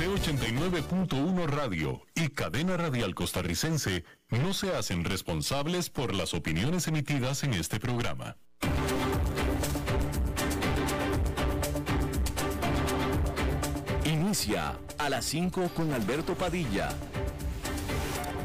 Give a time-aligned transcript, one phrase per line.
[0.00, 7.44] CRC 89.1 Radio y Cadena Radial Costarricense no se hacen responsables por las opiniones emitidas
[7.44, 8.38] en este programa.
[14.06, 16.88] Inicia a las 5 con Alberto Padilla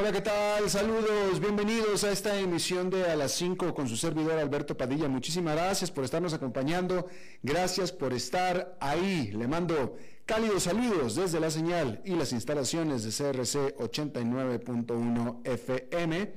[0.00, 0.70] Hola, ¿qué tal?
[0.70, 5.08] Saludos, bienvenidos a esta emisión de A las 5 con su servidor Alberto Padilla.
[5.08, 7.08] Muchísimas gracias por estarnos acompañando,
[7.42, 9.32] gracias por estar ahí.
[9.32, 16.32] Le mando cálidos saludos desde la señal y las instalaciones de CRC 89.1 FM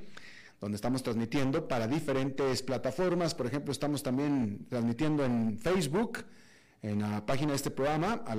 [0.60, 3.36] donde estamos transmitiendo para diferentes plataformas.
[3.36, 6.26] Por ejemplo, estamos también transmitiendo en Facebook,
[6.82, 8.36] en la página de este programa, a,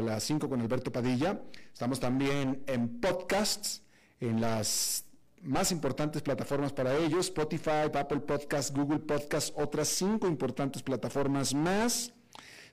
[0.00, 1.42] las 5 con Alberto Padilla.
[1.72, 3.83] Estamos también en podcasts
[4.28, 5.04] en las
[5.42, 12.12] más importantes plataformas para ellos, Spotify, Apple Podcasts, Google Podcasts, otras cinco importantes plataformas más.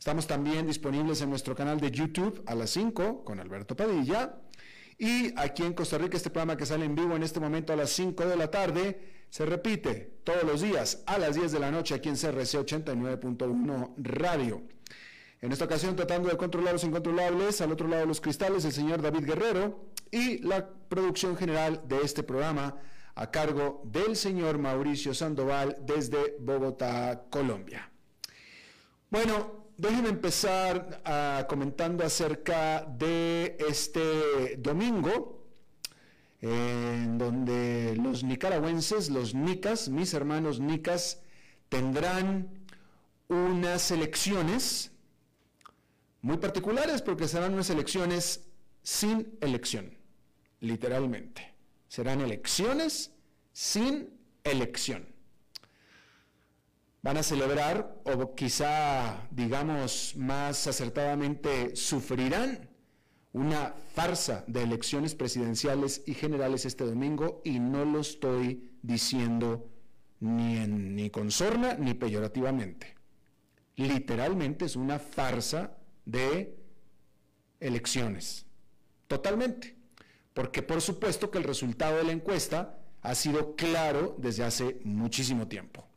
[0.01, 4.35] Estamos también disponibles en nuestro canal de YouTube a las 5 con Alberto Padilla.
[4.97, 7.75] Y aquí en Costa Rica, este programa que sale en vivo en este momento a
[7.75, 11.69] las 5 de la tarde, se repite todos los días a las 10 de la
[11.69, 14.63] noche aquí en CRC 89.1 Radio.
[15.41, 18.73] En esta ocasión tratando de controlar los incontrolables, al otro lado de los cristales, el
[18.73, 22.77] señor David Guerrero y la producción general de este programa
[23.15, 27.89] a cargo del señor Mauricio Sandoval desde Bogotá, Colombia.
[29.09, 35.47] Bueno, déjenme empezar ah, comentando acerca de este domingo,
[36.39, 41.23] en donde los nicaragüenses, los nicas, mis hermanos nicas,
[41.67, 42.47] tendrán
[43.27, 44.90] unas elecciones
[46.21, 48.47] muy particulares porque serán unas elecciones
[48.83, 49.97] sin elección,
[50.59, 51.53] literalmente.
[51.87, 53.11] Serán elecciones
[53.51, 54.09] sin
[54.43, 55.07] elección.
[57.03, 62.69] Van a celebrar, o quizá, digamos, más acertadamente, sufrirán
[63.33, 69.69] una farsa de elecciones presidenciales y generales este domingo y no lo estoy diciendo
[70.19, 72.95] ni, en, ni con sorna ni peyorativamente.
[73.77, 76.57] Literalmente es una farsa de
[77.59, 78.45] elecciones.
[79.07, 79.75] Totalmente.
[80.33, 85.47] Porque por supuesto que el resultado de la encuesta ha sido claro desde hace muchísimo
[85.47, 85.87] tiempo.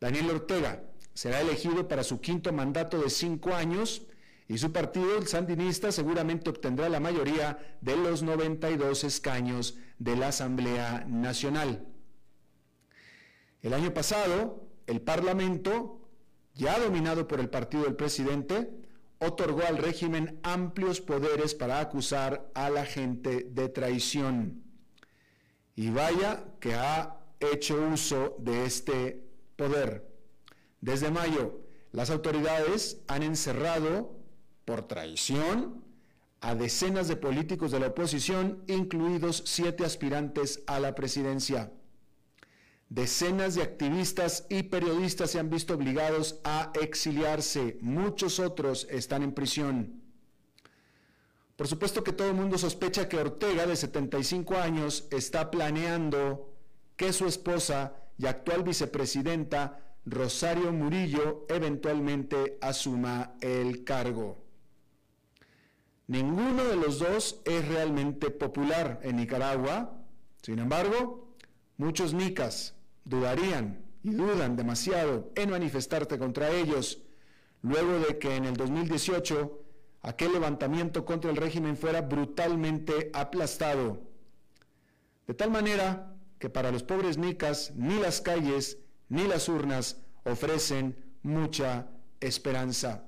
[0.00, 0.82] Daniel Ortega
[1.14, 4.02] será elegido para su quinto mandato de cinco años
[4.48, 10.28] y su partido, el Sandinista, seguramente obtendrá la mayoría de los 92 escaños de la
[10.28, 11.86] Asamblea Nacional.
[13.62, 16.00] El año pasado, el Parlamento,
[16.54, 18.81] ya dominado por el partido del presidente,
[19.22, 24.64] otorgó al régimen amplios poderes para acusar a la gente de traición.
[25.76, 29.24] Y vaya que ha hecho uso de este
[29.56, 30.08] poder.
[30.80, 31.60] Desde mayo,
[31.92, 34.16] las autoridades han encerrado
[34.64, 35.84] por traición
[36.40, 41.72] a decenas de políticos de la oposición, incluidos siete aspirantes a la presidencia.
[42.94, 47.78] Decenas de activistas y periodistas se han visto obligados a exiliarse.
[47.80, 50.02] Muchos otros están en prisión.
[51.56, 56.52] Por supuesto que todo el mundo sospecha que Ortega, de 75 años, está planeando
[56.94, 64.44] que su esposa y actual vicepresidenta, Rosario Murillo, eventualmente asuma el cargo.
[66.08, 69.98] Ninguno de los dos es realmente popular en Nicaragua.
[70.42, 71.34] Sin embargo,
[71.78, 72.74] muchos nicas
[73.04, 77.02] dudarían y dudan demasiado en manifestarte contra ellos,
[77.62, 79.60] luego de que en el 2018
[80.02, 84.00] aquel levantamiento contra el régimen fuera brutalmente aplastado.
[85.26, 88.78] De tal manera que para los pobres nicas ni las calles
[89.08, 91.88] ni las urnas ofrecen mucha
[92.20, 93.04] esperanza.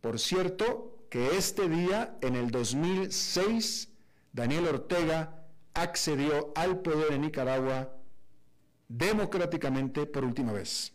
[0.00, 3.90] Por cierto, que este día, en el 2006,
[4.32, 7.94] Daniel Ortega accedió al poder en Nicaragua
[8.92, 10.92] democráticamente por última vez.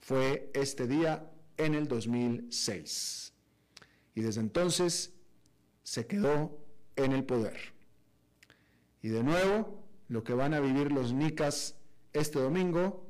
[0.00, 3.32] Fue este día en el 2006.
[4.14, 5.14] Y desde entonces
[5.82, 6.58] se quedó
[6.96, 7.56] en el poder.
[9.02, 11.76] Y de nuevo, lo que van a vivir los nicas
[12.12, 13.06] este domingo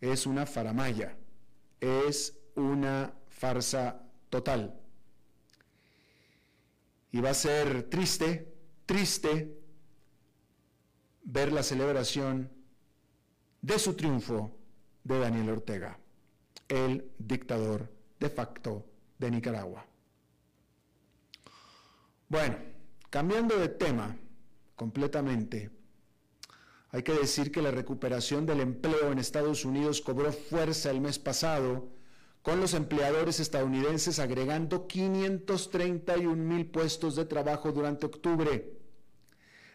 [0.00, 1.16] es una faramaya,
[1.80, 4.80] es una farsa total.
[7.12, 8.54] Y va a ser triste,
[8.86, 9.58] triste
[11.22, 12.53] ver la celebración
[13.64, 14.50] de su triunfo
[15.02, 15.98] de Daniel Ortega.
[16.68, 17.90] el dictador
[18.20, 18.84] de facto
[19.18, 19.86] de Nicaragua.
[22.28, 22.56] Bueno,
[23.08, 24.16] cambiando de tema
[24.76, 25.70] completamente,
[26.90, 31.18] hay que decir que la recuperación del empleo en Estados Unidos cobró fuerza el mes
[31.18, 31.88] pasado,
[32.42, 38.73] con los empleadores estadounidenses agregando 531 mil puestos de trabajo durante octubre.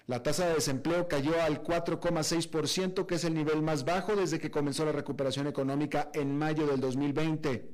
[0.09, 4.49] La tasa de desempleo cayó al 4,6%, que es el nivel más bajo desde que
[4.49, 7.69] comenzó la recuperación económica en mayo del 2020.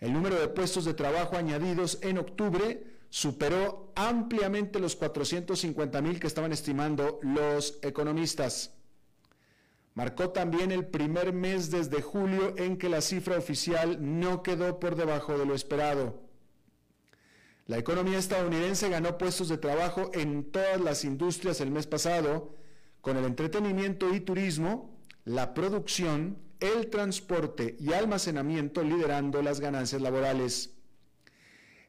[0.00, 6.26] El número de puestos de trabajo añadidos en octubre superó ampliamente los 450 mil que
[6.26, 8.74] estaban estimando los economistas.
[9.94, 14.96] Marcó también el primer mes desde julio en que la cifra oficial no quedó por
[14.96, 16.31] debajo de lo esperado.
[17.66, 22.56] La economía estadounidense ganó puestos de trabajo en todas las industrias el mes pasado,
[23.00, 30.74] con el entretenimiento y turismo, la producción, el transporte y almacenamiento liderando las ganancias laborales.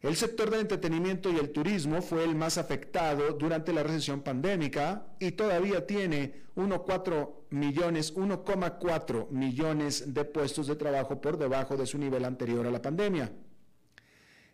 [0.02, 5.08] El sector del entretenimiento y el turismo fue el más afectado durante la recesión pandémica
[5.18, 11.98] y todavía tiene 1,4 millones, 1,4 millones de puestos de trabajo por debajo de su
[11.98, 13.32] nivel anterior a la pandemia.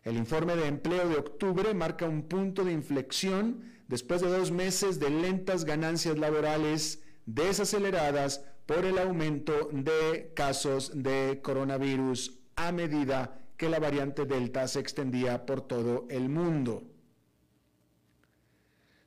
[0.04, 5.00] El informe de empleo de octubre marca un punto de inflexión después de dos meses
[5.00, 13.70] de lentas ganancias laborales desaceleradas por el aumento de casos de coronavirus a medida que
[13.70, 16.84] la variante Delta se extendía por todo el mundo.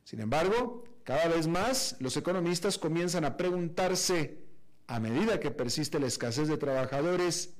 [0.04, 4.42] Sin embargo, cada vez más los economistas comienzan a preguntarse,
[4.88, 7.54] a medida que persiste la escasez de trabajadores,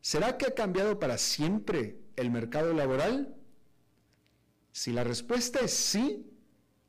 [0.00, 3.34] ¿será que ha cambiado para siempre el mercado laboral?
[4.72, 6.26] Si la respuesta es sí,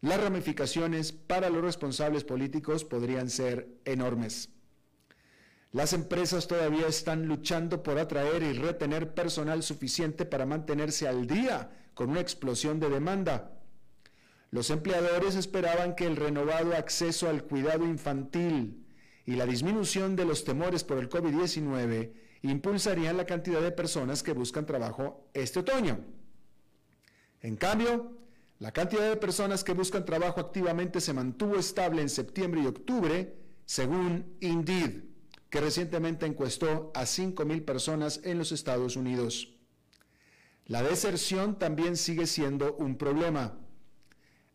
[0.02, 4.50] las ramificaciones para los responsables políticos podrían ser enormes.
[5.72, 11.72] Las empresas todavía están luchando por atraer y retener personal suficiente para mantenerse al día
[11.94, 13.52] con una explosión de demanda.
[14.52, 18.88] Los empleadores esperaban que el renovado acceso al cuidado infantil
[19.26, 24.34] y la disminución de los temores por el COVID-19 impulsarían la cantidad de personas que
[24.34, 26.00] buscan trabajo este otoño.
[27.42, 28.18] En cambio,
[28.60, 33.36] la cantidad de personas que buscan trabajo activamente se mantuvo estable en septiembre y octubre,
[33.66, 35.04] según Indeed,
[35.50, 39.56] que recientemente encuestó a 5.000 personas en los Estados Unidos.
[40.66, 43.58] La deserción también sigue siendo un problema.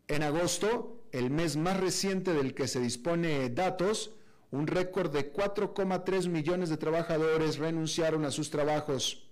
[0.07, 4.15] En agosto, el mes más reciente del que se dispone datos,
[4.55, 9.29] un récord de 4,3 millones de trabajadores renunciaron a sus trabajos.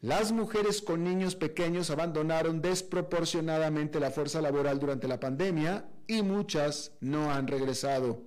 [0.00, 6.90] Las mujeres con niños pequeños abandonaron desproporcionadamente la fuerza laboral durante la pandemia y muchas
[7.00, 8.24] no han regresado.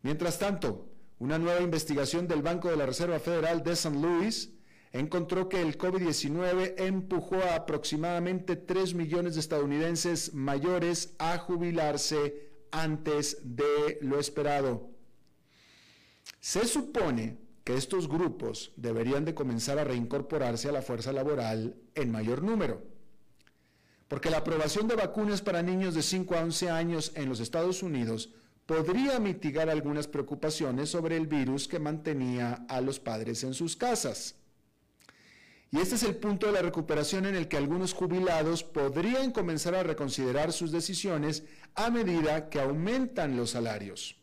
[0.00, 3.98] Mientras tanto, una nueva investigación del Banco de la Reserva Federal de St.
[4.00, 4.54] Louis
[4.92, 13.38] encontró que el COVID-19 empujó a aproximadamente 3 millones de estadounidenses mayores a jubilarse antes
[13.42, 14.90] de lo esperado.
[16.40, 22.10] Se supone que estos grupos deberían de comenzar a reincorporarse a la fuerza laboral en
[22.10, 22.82] mayor número,
[24.08, 27.82] porque la aprobación de vacunas para niños de 5 a 11 años en los Estados
[27.82, 28.30] Unidos
[28.64, 34.37] podría mitigar algunas preocupaciones sobre el virus que mantenía a los padres en sus casas.
[35.70, 39.74] Y este es el punto de la recuperación en el que algunos jubilados podrían comenzar
[39.74, 41.44] a reconsiderar sus decisiones
[41.74, 44.16] a medida que aumentan los salarios.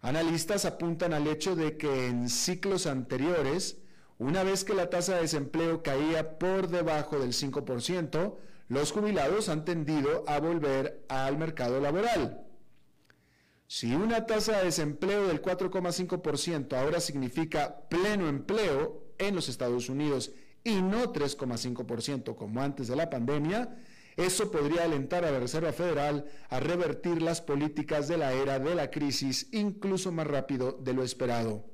[0.00, 3.78] Analistas apuntan al hecho de que en ciclos anteriores,
[4.18, 8.36] una vez que la tasa de desempleo caía por debajo del 5%,
[8.68, 12.46] los jubilados han tendido a volver al mercado laboral.
[13.66, 20.32] Si una tasa de desempleo del 4,5% ahora significa pleno empleo, en los Estados Unidos
[20.64, 23.76] y no 3,5% como antes de la pandemia,
[24.16, 28.74] eso podría alentar a la Reserva Federal a revertir las políticas de la era de
[28.74, 31.64] la crisis incluso más rápido de lo esperado.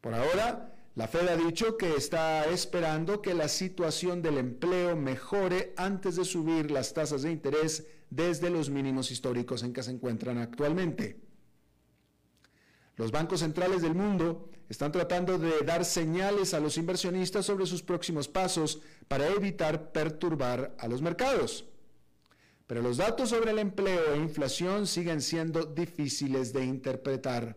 [0.00, 5.72] Por ahora, la Fed ha dicho que está esperando que la situación del empleo mejore
[5.76, 10.38] antes de subir las tasas de interés desde los mínimos históricos en que se encuentran
[10.38, 11.27] actualmente.
[12.98, 17.80] Los bancos centrales del mundo están tratando de dar señales a los inversionistas sobre sus
[17.80, 21.64] próximos pasos para evitar perturbar a los mercados.
[22.66, 27.56] Pero los datos sobre el empleo e inflación siguen siendo difíciles de interpretar.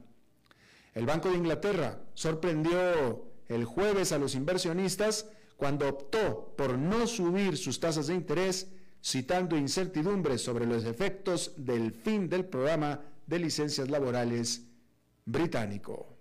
[0.94, 5.26] El Banco de Inglaterra sorprendió el jueves a los inversionistas
[5.58, 8.68] cuando optó por no subir sus tasas de interés,
[9.04, 14.68] citando incertidumbres sobre los efectos del fin del programa de licencias laborales
[15.32, 16.18] británico.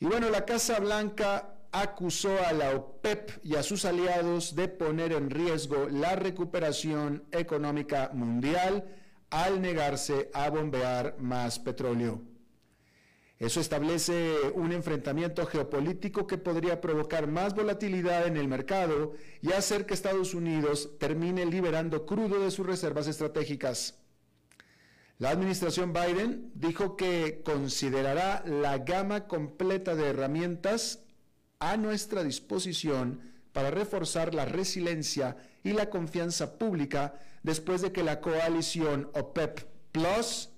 [0.00, 5.12] Y bueno, la Casa Blanca acusó a la OPEP y a sus aliados de poner
[5.12, 8.84] en riesgo la recuperación económica mundial
[9.30, 12.20] al negarse a bombear más petróleo.
[13.38, 19.86] Eso establece un enfrentamiento geopolítico que podría provocar más volatilidad en el mercado y hacer
[19.86, 24.01] que Estados Unidos termine liberando crudo de sus reservas estratégicas.
[25.22, 31.04] La administración Biden dijo que considerará la gama completa de herramientas
[31.60, 33.20] a nuestra disposición
[33.52, 37.14] para reforzar la resiliencia y la confianza pública
[37.44, 39.60] después de que la coalición OPEP
[39.92, 40.48] Plus,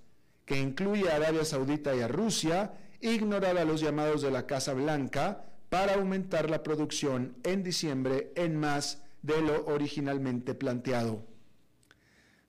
[0.47, 5.45] que incluye a Arabia Saudita y a Rusia, ignorara los llamados de la Casa Blanca
[5.69, 11.34] para aumentar la producción en diciembre en más de lo originalmente planteado.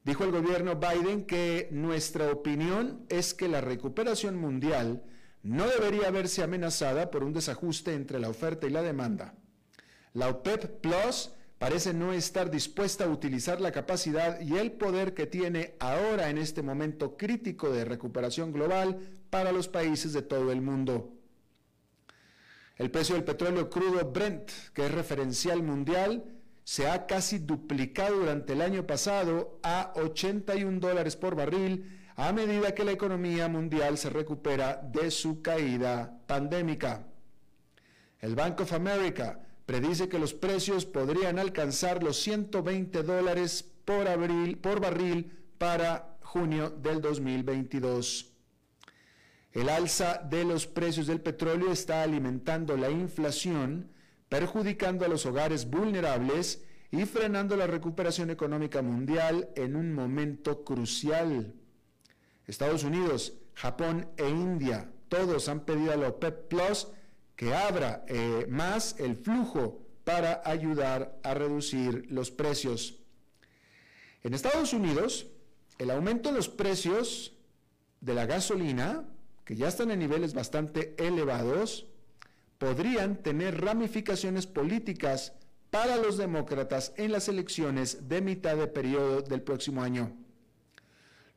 [0.06, 5.04] Dijo el gobierno Biden que nuestra opinión es que la recuperación mundial
[5.42, 9.34] no debería verse amenazada por un desajuste entre la oferta y la demanda.
[10.14, 15.26] La OPEP Plus parece no estar dispuesta a utilizar la capacidad y el poder que
[15.26, 19.00] tiene ahora en este momento crítico de recuperación global
[19.32, 21.14] para los países de todo el mundo.
[22.78, 26.35] El precio del petróleo crudo Brent, que es referencial mundial,
[26.66, 32.74] se ha casi duplicado durante el año pasado a 81 dólares por barril a medida
[32.74, 37.06] que la economía mundial se recupera de su caída pandémica.
[38.20, 44.08] El Bank of America predice que los precios podrían alcanzar los 120 dólares por,
[44.60, 48.32] por barril para junio del 2022.
[49.52, 53.92] El alza de los precios del petróleo está alimentando la inflación
[54.30, 61.54] perjudicando a los hogares vulnerables y frenando la recuperación económica mundial en un momento crucial.
[62.48, 66.88] Estados Unidos, Japón e India, todos han pedido a la OPEP Plus
[67.36, 73.00] que abra eh, más el flujo para ayudar a reducir los precios.
[74.24, 75.28] En Estados Unidos,
[75.78, 77.34] el aumento de los precios
[78.02, 79.06] de la gasolina,
[79.44, 81.88] que ya están en niveles bastante elevados,
[82.58, 85.34] podrían tener ramificaciones políticas
[85.70, 90.16] para los demócratas en las elecciones de mitad de periodo del próximo año.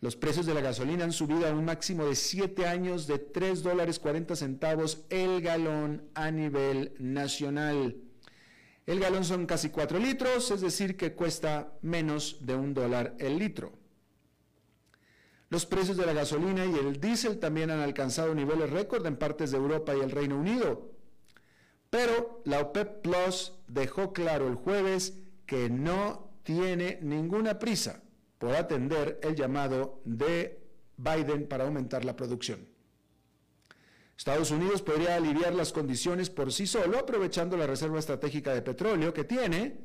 [0.00, 3.64] Los precios de la gasolina han subido a un máximo de 7 años de 3
[3.64, 7.96] dólares 40 centavos el galón a nivel nacional.
[8.86, 13.40] El galón son casi 4 litros, es decir, que cuesta menos de un dólar el
[13.40, 13.72] litro.
[15.50, 19.50] Los precios de la gasolina y el diésel también han alcanzado niveles récord en partes
[19.50, 20.97] de Europa y el Reino Unido.
[21.90, 25.14] Pero la OPEP Plus dejó claro el jueves
[25.46, 28.02] que no tiene ninguna prisa
[28.38, 30.60] por atender el llamado de
[30.96, 32.68] Biden para aumentar la producción.
[34.16, 39.14] Estados Unidos podría aliviar las condiciones por sí solo aprovechando la reserva estratégica de petróleo
[39.14, 39.78] que tiene,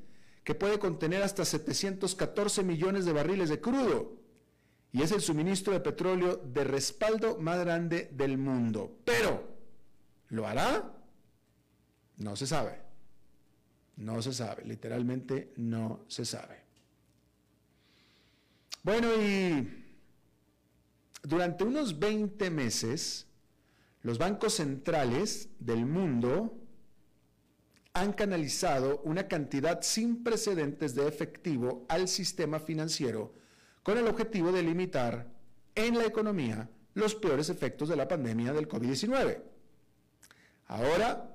[0.43, 4.23] que puede contener hasta 714 millones de barriles de crudo
[4.91, 8.99] y es el suministro de petróleo de respaldo más grande del mundo.
[9.03, 9.43] Pero,
[10.29, 10.92] ¿lo hará?
[12.17, 12.81] No se sabe.
[13.97, 16.61] No se sabe, literalmente no se sabe.
[18.81, 19.85] Bueno, y
[21.21, 23.27] durante unos 20 meses,
[24.01, 26.57] los bancos centrales del mundo
[27.93, 33.33] han canalizado una cantidad sin precedentes de efectivo al sistema financiero
[33.83, 35.27] con el objetivo de limitar
[35.75, 39.41] en la economía los peores efectos de la pandemia del COVID-19.
[40.67, 41.32] Ahora,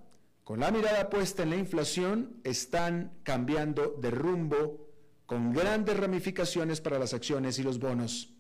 [0.49, 4.89] con la mirada puesta en la inflación, están cambiando de rumbo
[5.27, 8.33] con grandes ramificaciones para las acciones y los bonos.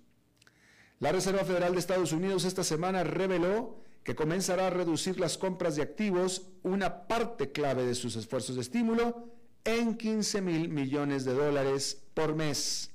[1.01, 5.77] La Reserva Federal de Estados Unidos esta semana reveló que comenzará a reducir las compras
[5.77, 9.29] de activos, una parte clave de sus esfuerzos de estímulo,
[9.65, 12.91] en 15 mil millones de dólares por mes.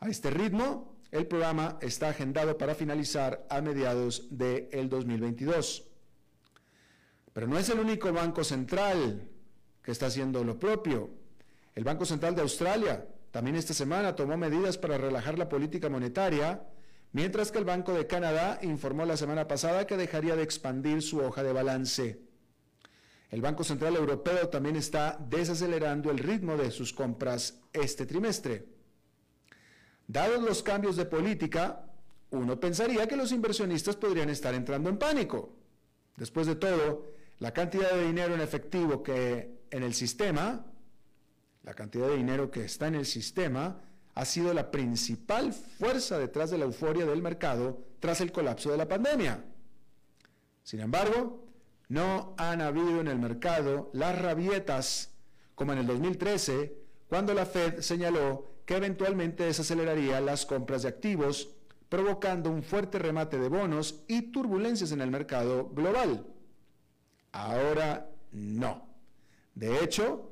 [0.00, 5.93] A este ritmo, el programa está agendado para finalizar a mediados del de 2022.
[7.34, 9.28] Pero no es el único banco central
[9.82, 11.10] que está haciendo lo propio.
[11.74, 16.62] El Banco Central de Australia también esta semana tomó medidas para relajar la política monetaria,
[17.10, 21.18] mientras que el Banco de Canadá informó la semana pasada que dejaría de expandir su
[21.18, 22.20] hoja de balance.
[23.32, 28.64] El Banco Central Europeo también está desacelerando el ritmo de sus compras este trimestre.
[30.06, 31.84] Dados los cambios de política,
[32.30, 35.56] uno pensaría que los inversionistas podrían estar entrando en pánico.
[36.16, 40.66] Después de todo, la cantidad de dinero en efectivo que en el sistema,
[41.62, 43.80] la cantidad de dinero que está en el sistema,
[44.14, 48.76] ha sido la principal fuerza detrás de la euforia del mercado tras el colapso de
[48.76, 49.44] la pandemia.
[50.62, 51.44] Sin embargo,
[51.88, 55.10] no han habido en el mercado las rabietas
[55.54, 56.76] como en el 2013,
[57.08, 61.50] cuando la Fed señaló que eventualmente desaceleraría las compras de activos,
[61.88, 66.26] provocando un fuerte remate de bonos y turbulencias en el mercado global.
[67.34, 68.86] Ahora no.
[69.56, 70.30] De hecho,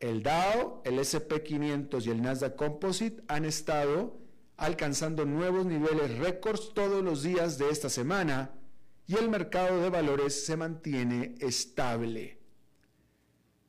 [0.00, 4.18] el Dow, el SP500 y el Nasdaq Composite han estado
[4.56, 8.54] alcanzando nuevos niveles récords todos los días de esta semana
[9.06, 12.40] y el mercado de valores se mantiene estable.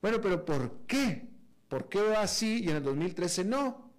[0.01, 1.27] Bueno, pero ¿por qué?
[1.67, 3.91] ¿Por qué va así y en el 2013 no?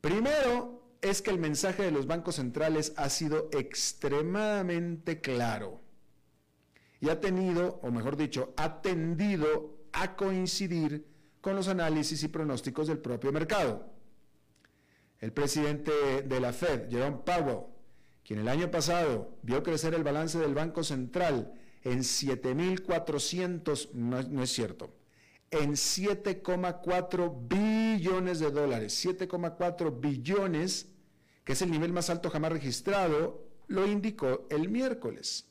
[0.00, 5.81] Primero es que el mensaje de los bancos centrales ha sido extremadamente claro
[7.02, 11.04] y ha tenido, o mejor dicho, ha tendido a coincidir
[11.40, 13.90] con los análisis y pronósticos del propio mercado.
[15.18, 17.64] El presidente de la Fed, Jerome Powell,
[18.24, 24.42] quien el año pasado vio crecer el balance del Banco Central en 7.400, no, no
[24.44, 24.94] es cierto,
[25.50, 30.86] en 7,4 billones de dólares, 7,4 billones,
[31.42, 35.48] que es el nivel más alto jamás registrado, lo indicó el miércoles,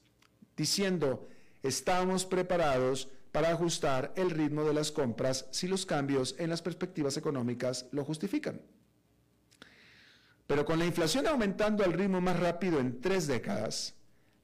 [0.55, 1.27] diciendo,
[1.63, 7.18] estamos preparados para ajustar el ritmo de las compras si los cambios en las perspectivas
[7.18, 8.62] económicas lo justifican.
[10.48, 13.96] Pero con la inflación aumentando al ritmo más rápido en tres décadas,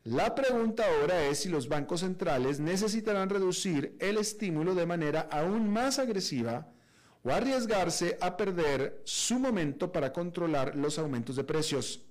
[0.06, 5.70] la pregunta ahora es si los bancos centrales necesitarán reducir el estímulo de manera aún
[5.70, 6.72] más agresiva
[7.24, 12.07] o arriesgarse a perder su momento para controlar los aumentos de precios.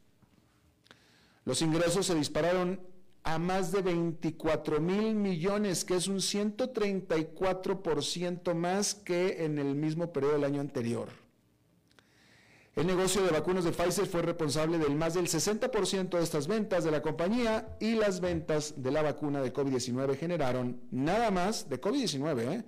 [1.45, 2.81] Los ingresos se dispararon
[3.23, 10.11] a más de 24 mil millones, que es un 134% más que en el mismo
[10.11, 11.07] periodo del año anterior.
[12.75, 16.83] El negocio de vacunas de Pfizer fue responsable del más del 60% de estas ventas
[16.83, 21.79] de la compañía y las ventas de la vacuna de COVID-19 generaron nada más, de
[21.79, 22.65] COVID-19, ¿eh?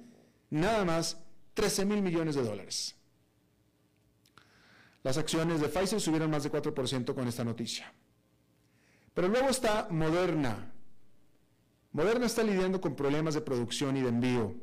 [0.51, 1.17] nada más
[1.55, 2.95] 13 mil millones de dólares.
[5.01, 7.91] Las acciones de Pfizer subieron más de 4% con esta noticia.
[9.15, 10.71] Pero luego está Moderna.
[11.93, 14.53] Moderna está lidiando con problemas de producción y de envío.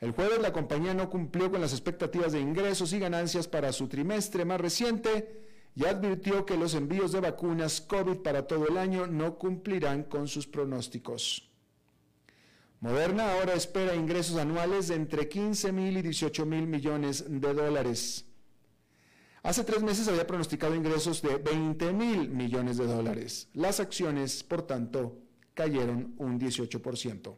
[0.00, 3.86] El jueves la compañía no cumplió con las expectativas de ingresos y ganancias para su
[3.86, 9.06] trimestre más reciente y advirtió que los envíos de vacunas COVID para todo el año
[9.06, 11.48] no cumplirán con sus pronósticos.
[12.80, 18.24] Moderna ahora espera ingresos anuales de entre 15 mil y 18 mil millones de dólares.
[19.42, 23.48] Hace tres meses había pronosticado ingresos de 20 mil millones de dólares.
[23.54, 25.16] Las acciones, por tanto,
[25.54, 27.36] cayeron un 18%.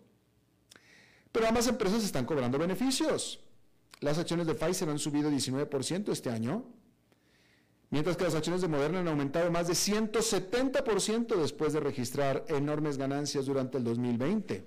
[1.30, 3.40] Pero ambas empresas están cobrando beneficios.
[4.00, 6.64] Las acciones de Pfizer han subido 19% este año,
[7.90, 12.98] mientras que las acciones de Moderna han aumentado más de 170% después de registrar enormes
[12.98, 14.66] ganancias durante el 2020.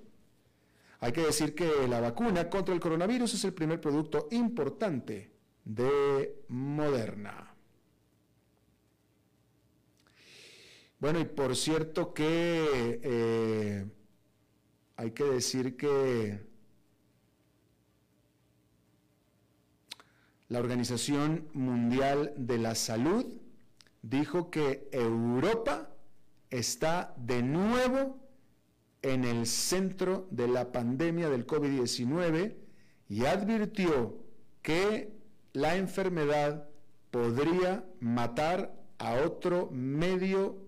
[1.00, 5.35] Hay que decir que la vacuna contra el coronavirus es el primer producto importante
[5.66, 7.52] de Moderna.
[10.98, 13.86] Bueno, y por cierto que eh,
[14.96, 16.40] hay que decir que
[20.48, 23.26] la Organización Mundial de la Salud
[24.02, 25.90] dijo que Europa
[26.48, 28.20] está de nuevo
[29.02, 32.54] en el centro de la pandemia del COVID-19
[33.08, 34.24] y advirtió
[34.62, 35.15] que
[35.56, 36.68] la enfermedad
[37.10, 40.58] podría matar a otro medio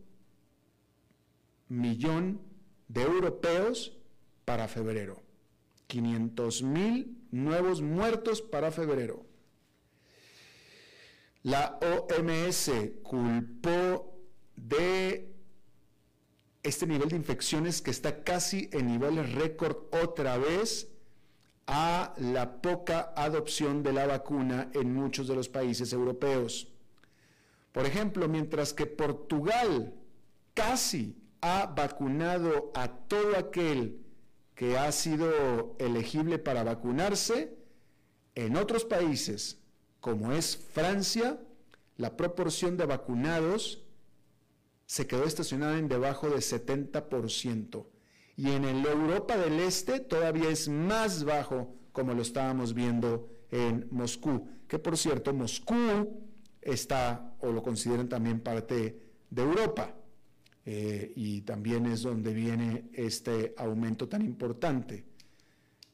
[1.69, 2.41] millón
[2.89, 3.99] de europeos
[4.47, 5.23] para febrero.
[5.89, 9.27] 500 mil nuevos muertos para febrero.
[11.43, 12.71] La OMS
[13.03, 14.19] culpó
[14.57, 15.31] de
[16.63, 20.89] este nivel de infecciones que está casi en niveles récord otra vez
[22.21, 26.69] la poca adopción de la vacuna en muchos de los países europeos.
[27.73, 29.95] Por ejemplo, mientras que Portugal
[30.55, 34.05] casi ha vacunado a todo aquel
[34.55, 37.57] que ha sido elegible para vacunarse,
[38.35, 39.59] en otros países,
[40.01, 41.41] como es Francia,
[41.97, 43.85] la proporción de vacunados
[44.87, 47.87] se quedó estacionada en debajo de 70%.
[48.37, 54.47] Y en Europa del Este todavía es más bajo, como lo estábamos viendo en Moscú.
[54.69, 56.23] Que por cierto, Moscú
[56.63, 59.93] está, o lo consideran también parte de Europa.
[60.65, 65.05] Eh, y también es donde viene este aumento tan importante.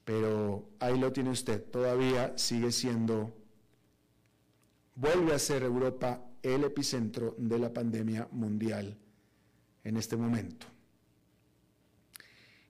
[0.04, 3.34] Pero ahí lo tiene usted, todavía sigue siendo,
[4.96, 8.98] vuelve a ser Europa el epicentro de la pandemia mundial
[9.84, 10.66] en este momento.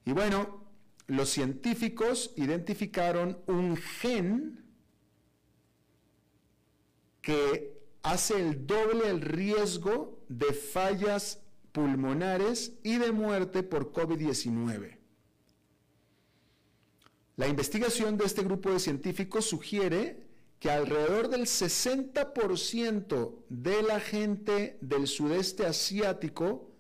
[0.05, 0.64] Y bueno,
[1.07, 4.65] los científicos identificaron un gen
[7.21, 11.41] que hace el doble el riesgo de fallas
[11.73, 14.99] pulmonares y de muerte por COVID-19.
[17.37, 20.25] La investigación de este grupo de científicos sugiere
[20.61, 26.71] que alrededor del 60% de la gente del sudeste asiático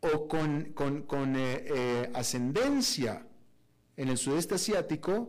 [0.00, 3.26] o con, eh, eh, ascendencia
[4.00, 5.28] en el sudeste asiático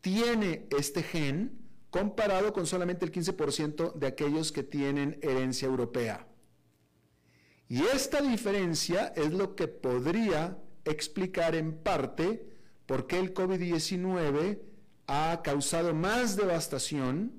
[0.00, 1.58] tiene este gen
[1.90, 6.26] comparado con solamente el 15% de aquellos que tienen herencia europea.
[7.68, 12.48] Y esta diferencia es lo que podría explicar en parte
[12.86, 14.58] por qué el COVID-19
[15.06, 17.30] ha causado más devastación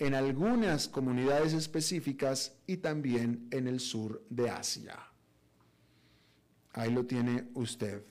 [0.00, 4.98] en algunas comunidades específicas y también en el sur de Asia.
[6.72, 8.02] Ahí lo tiene usted.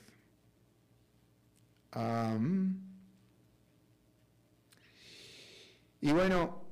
[6.00, 6.64] Y bueno,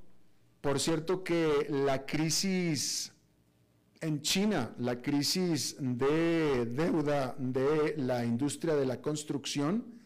[0.60, 3.12] por cierto que la crisis
[4.00, 9.98] en China, la crisis de deuda de la industria de la construcción,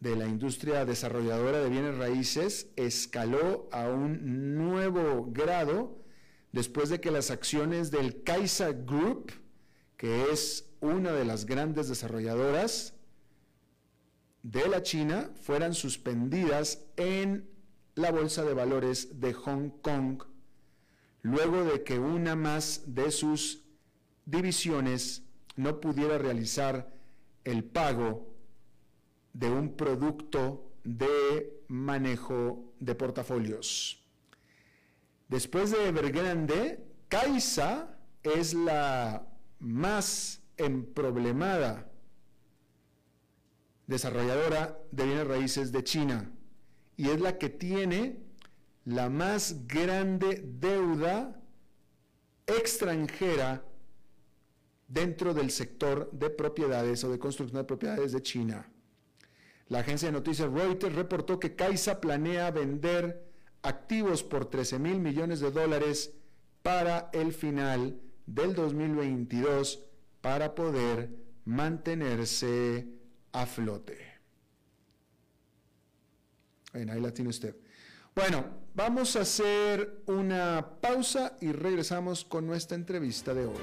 [0.00, 5.96] de la industria desarrolladora de bienes raíces escaló a un nuevo grado
[6.50, 9.32] después de que las acciones del Kaisa Group,
[9.96, 12.94] que es una de las grandes desarrolladoras
[14.42, 17.48] de la China, fueran suspendidas en
[17.94, 20.22] la Bolsa de Valores de Hong Kong,
[21.22, 23.64] luego de que una más de sus
[24.24, 25.22] divisiones
[25.56, 26.92] no pudiera realizar
[27.44, 28.34] el pago
[29.32, 34.04] de un producto de manejo de portafolios.
[35.28, 39.26] Después de Evergrande, Caixa es la
[39.58, 41.91] más emproblemada
[43.86, 46.30] desarrolladora de bienes raíces de China
[46.96, 48.18] y es la que tiene
[48.84, 51.40] la más grande deuda
[52.46, 53.64] extranjera
[54.88, 58.68] dentro del sector de propiedades o de construcción de propiedades de China.
[59.68, 65.40] La agencia de noticias Reuters reportó que Caixa planea vender activos por 13 mil millones
[65.40, 66.12] de dólares
[66.62, 69.84] para el final del 2022
[70.20, 71.10] para poder
[71.44, 72.86] mantenerse
[73.32, 73.98] a flote.
[76.72, 77.56] Bueno, ahí la tiene usted.
[78.14, 83.56] Bueno, vamos a hacer una pausa y regresamos con nuestra entrevista de hoy.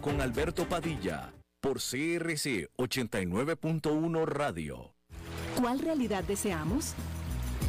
[0.00, 4.94] con Alberto Padilla por CRC 89.1 Radio.
[5.60, 6.94] ¿Cuál realidad deseamos?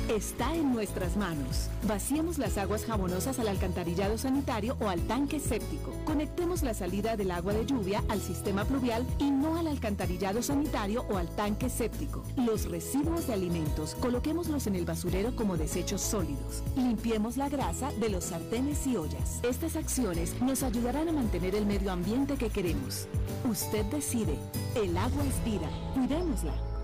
[0.09, 1.69] Está en nuestras manos.
[1.83, 5.91] Vaciemos las aguas jabonosas al alcantarillado sanitario o al tanque séptico.
[6.05, 11.05] Conectemos la salida del agua de lluvia al sistema pluvial y no al alcantarillado sanitario
[11.09, 12.23] o al tanque séptico.
[12.37, 16.63] Los residuos de alimentos coloquémoslos en el basurero como desechos sólidos.
[16.75, 19.39] Limpiemos la grasa de los sartenes y ollas.
[19.43, 23.07] Estas acciones nos ayudarán a mantener el medio ambiente que queremos.
[23.49, 24.37] Usted decide.
[24.75, 25.69] El agua es vida.
[25.93, 26.74] Cuidémosla.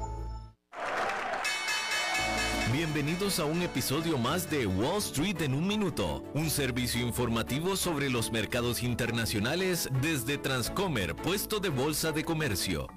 [2.74, 8.10] Bienvenidos a un episodio más de Wall Street en un minuto, un servicio informativo sobre
[8.10, 12.88] los mercados internacionales desde Transcomer, puesto de bolsa de comercio.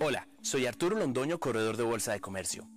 [0.00, 2.68] Hola, soy Arturo Londoño, corredor de bolsa de comercio.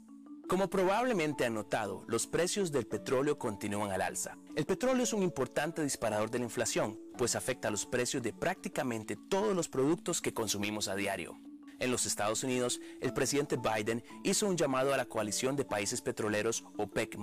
[0.47, 4.37] Como probablemente han notado, los precios del petróleo continúan al alza.
[4.55, 8.31] El petróleo es un importante disparador de la inflación, pues afecta a los precios de
[8.31, 11.39] prácticamente todos los productos que consumimos a diario.
[11.79, 16.01] En los Estados Unidos, el presidente Biden hizo un llamado a la coalición de países
[16.01, 17.17] petroleros OPEC+,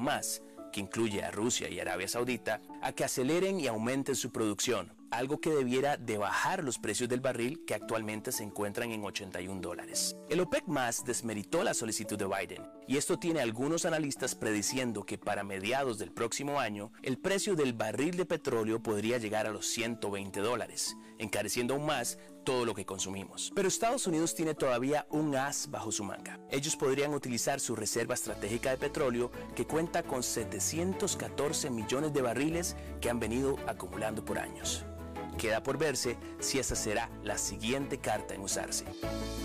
[0.72, 5.40] que incluye a Rusia y Arabia Saudita, a que aceleren y aumenten su producción, algo
[5.40, 10.16] que debiera de bajar los precios del barril que actualmente se encuentran en 81 dólares.
[10.28, 15.18] El OPEC más desmeritó la solicitud de Biden y esto tiene algunos analistas prediciendo que
[15.18, 19.66] para mediados del próximo año el precio del barril de petróleo podría llegar a los
[19.66, 23.52] 120 dólares, encareciendo aún más todo lo que consumimos.
[23.56, 26.38] Pero Estados Unidos tiene todavía un as bajo su manga.
[26.50, 32.75] Ellos podrían utilizar su reserva estratégica de petróleo que cuenta con 714 millones de barriles
[33.00, 34.84] que han venido acumulando por años.
[35.38, 38.84] Queda por verse si esa será la siguiente carta en usarse.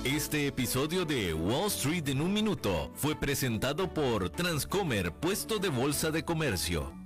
[0.03, 6.11] Este episodio de Wall Street en un minuto fue presentado por Transcomer, puesto de bolsa
[6.11, 7.00] de comercio.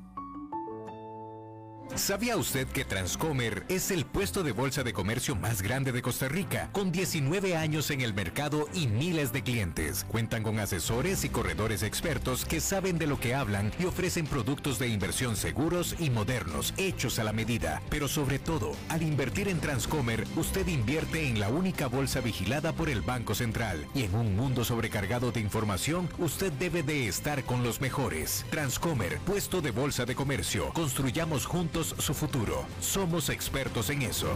[1.94, 6.28] ¿Sabía usted que Transcomer es el puesto de bolsa de comercio más grande de Costa
[6.28, 10.04] Rica, con 19 años en el mercado y miles de clientes?
[10.10, 14.78] Cuentan con asesores y corredores expertos que saben de lo que hablan y ofrecen productos
[14.78, 17.82] de inversión seguros y modernos, hechos a la medida.
[17.90, 22.90] Pero sobre todo, al invertir en Transcomer, usted invierte en la única bolsa vigilada por
[22.90, 23.86] el Banco Central.
[23.94, 28.46] Y en un mundo sobrecargado de información, usted debe de estar con los mejores.
[28.50, 30.74] Transcomer, puesto de bolsa de comercio.
[30.74, 32.66] Construyamos juntos su futuro.
[32.80, 34.30] Somos expertos en eso.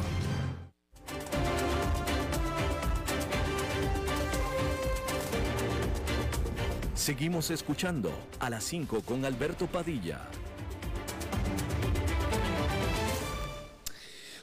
[6.93, 10.27] Seguimos escuchando a las 5 con Alberto Padilla.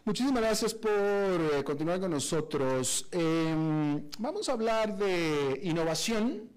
[0.05, 3.09] Muchísimas gracias por eh, continuar con nosotros.
[3.11, 6.49] Em, vamos a hablar de innovación,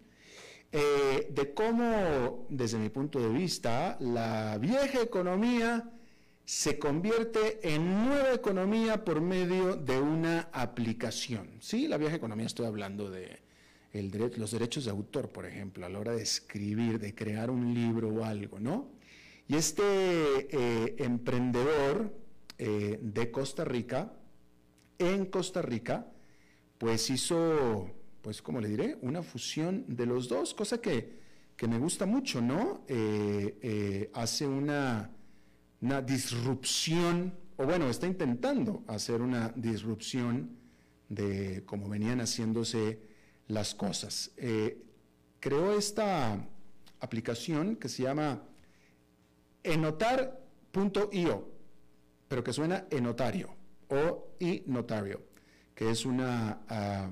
[0.71, 5.91] eh, de cómo, desde mi punto de vista, la vieja economía
[6.50, 11.48] se convierte en nueva economía por medio de una aplicación.
[11.60, 13.40] Sí, la vieja economía estoy hablando de
[14.36, 18.10] los derechos de autor, por ejemplo, a la hora de escribir, de crear un libro
[18.10, 18.90] o algo, ¿no?
[19.48, 19.84] Y este
[20.50, 22.18] eh, emprendedor
[22.58, 24.12] eh, de Costa Rica,
[24.98, 26.08] en Costa Rica,
[26.80, 27.92] pues hizo,
[28.24, 31.20] pues, como le diré, una fusión de los dos, cosa que,
[31.68, 32.86] me gusta mucho, ¿no?
[32.88, 35.12] Eh, hace una
[35.82, 40.58] una disrupción, o bueno, está intentando hacer una disrupción
[41.08, 43.02] de cómo venían haciéndose
[43.48, 44.32] las cosas.
[44.38, 44.84] Eh,
[45.39, 46.48] creó esta
[47.00, 48.44] aplicación que se llama
[49.63, 51.50] enotar.io,
[52.28, 53.56] pero que suena enotario
[53.88, 55.22] o inotario,
[55.74, 57.10] que es una ah,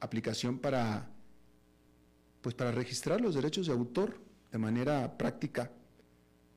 [0.00, 1.10] aplicación para,
[2.40, 4.18] pues para registrar los derechos de autor
[4.50, 5.70] de manera práctica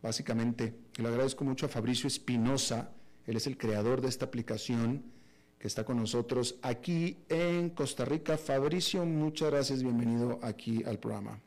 [0.02, 0.76] básicamente.
[0.98, 2.92] Le agradezco mucho a Fabricio Espinosa,
[3.26, 5.04] él es el creador de esta aplicación
[5.58, 8.38] que está con nosotros aquí en Costa Rica.
[8.38, 11.40] Fabricio, muchas gracias, bienvenido aquí al programa.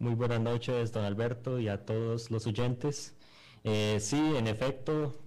[0.00, 3.14] Muy buenas noches, don Alberto, y a todos los oyentes.
[3.62, 5.20] Eh, sí, en efecto,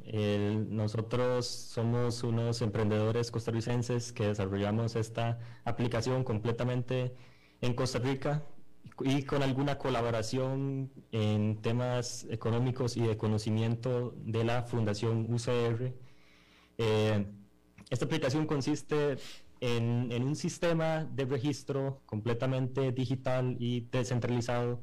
[0.69, 7.13] nosotros somos unos emprendedores costarricenses que desarrollamos esta aplicación completamente
[7.61, 8.43] en Costa Rica
[9.03, 15.93] y con alguna colaboración en temas económicos y de conocimiento de la Fundación UCR.
[16.77, 17.25] Eh,
[17.89, 19.17] esta aplicación consiste
[19.59, 24.81] en, un sistema de registro completamente digital y descentralizado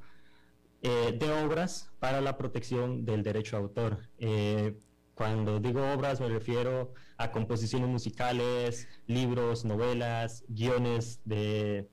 [0.82, 4.08] eh, de obras para la protección del derecho a autor.
[4.18, 4.78] Eh,
[5.14, 11.88] cuando digo obras me refiero a composiciones musicales, libros, novelas, guiones de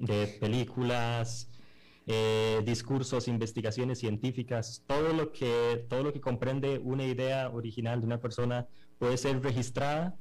[0.00, 1.48] de películas,
[2.06, 8.06] eh, discursos, investigaciones científicas, todo lo, que, todo lo que comprende una idea original de
[8.06, 8.66] una persona
[8.98, 10.16] puede ser registrada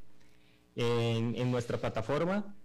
[0.76, 2.56] en, nuestra plataforma,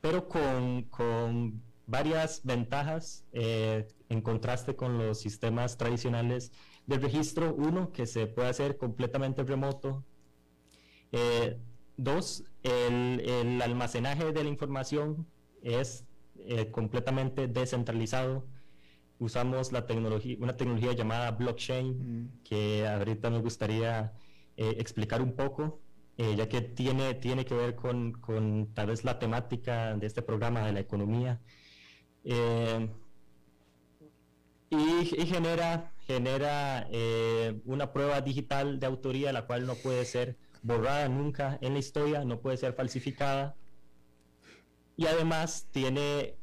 [0.00, 6.50] pero con, varias ventajas eh, en contraste con los sistemas tradicionales
[6.86, 7.54] de registro.
[7.54, 10.02] Uno, que se puede hacer completamente remoto.
[11.12, 11.58] Eh,
[11.98, 15.26] dos, el, el, almacenaje de la información
[15.62, 16.06] es
[16.46, 18.46] eh, completamente descentralizado.
[19.18, 21.88] Usamos la tecnología, una tecnología llamada blockchain,
[22.22, 22.42] mm.
[22.44, 24.12] que ahorita me gustaría
[24.56, 25.80] explicar un poco.
[26.16, 30.64] ya que tiene, tiene que ver con, con, tal vez la temática de este programa
[30.64, 31.40] de la economía
[32.24, 32.88] eh,
[34.70, 41.08] y, genera, genera eh, una prueba digital de autoría, la cual no puede ser borrada
[41.08, 43.54] nunca en la historia, no puede ser falsificada.
[44.96, 46.36] Y además tiene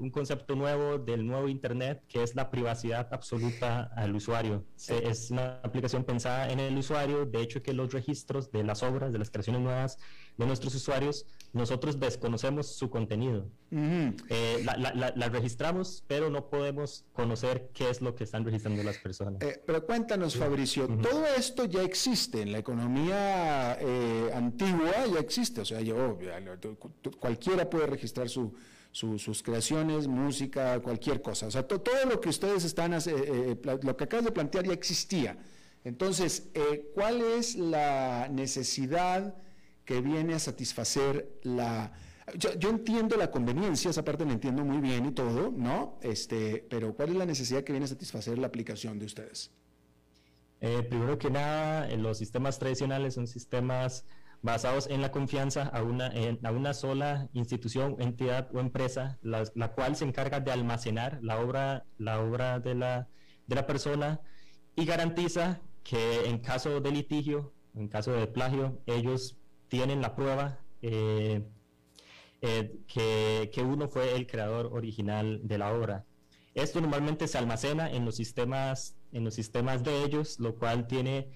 [0.00, 4.64] un concepto nuevo del nuevo Internet, que es la privacidad absoluta al usuario.
[4.88, 9.12] es una aplicación pensada en el usuario, de hecho que los registros de las obras,
[9.12, 9.98] de las creaciones nuevas
[10.36, 13.48] de nuestros usuarios, nosotros desconocemos su contenido.
[13.70, 19.42] Eh, la, registramos, pero no podemos conocer qué es lo que están registrando las personas.
[19.42, 25.62] Eh, pero cuéntanos, Fabricio, todo esto ya existe en la economía eh, antigua, ya existe,
[25.62, 26.18] o sea, yo,
[27.18, 28.54] cualquiera puede registrar su,
[28.92, 31.46] sus creaciones, música, cualquier cosa.
[31.46, 35.38] O sea, todo lo que ustedes están, lo que acabas de plantear ya existía.
[35.84, 36.48] Entonces,
[36.94, 39.34] ¿cuál es la necesidad?
[39.88, 41.92] Que viene a satisfacer la...
[42.36, 45.98] Yo, entiendo la conveniencia, esa parte la entiendo muy bien y todo, ¿no?
[46.02, 49.50] Este, pero ¿cuál es la necesidad que viene a satisfacer la aplicación de ustedes?
[50.60, 54.04] Eh, primero que nada, los sistemas tradicionales son sistemas
[54.42, 59.72] basados en la confianza a una, a una sola institución, entidad o empresa, la, la,
[59.72, 63.08] cual se encarga de almacenar la obra, la obra de, la,
[63.46, 64.20] de la persona
[64.76, 69.37] y garantiza que en caso de litigio, en caso de plagio, ellos
[69.68, 71.42] tienen la prueba eh,
[72.40, 76.04] eh, que, uno fue el creador original de la obra.
[76.54, 81.28] Esto normalmente se almacena en los sistemas, en los sistemas de ellos, lo cual tiene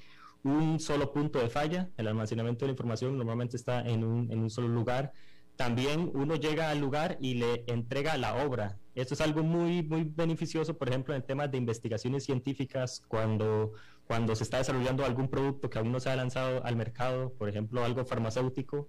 [0.42, 1.90] un solo punto de falla.
[1.96, 5.12] El almacenamiento de la información normalmente está en un, en un solo lugar.
[5.56, 8.78] También uno llega al lugar y le entrega la obra.
[8.94, 13.72] Esto es algo muy, muy beneficioso, por ejemplo, en temas de investigaciones científicas, cuando
[14.06, 17.48] cuando se está desarrollando algún producto que aún no se ha lanzado al mercado, por
[17.48, 18.88] ejemplo, algo farmacéutico,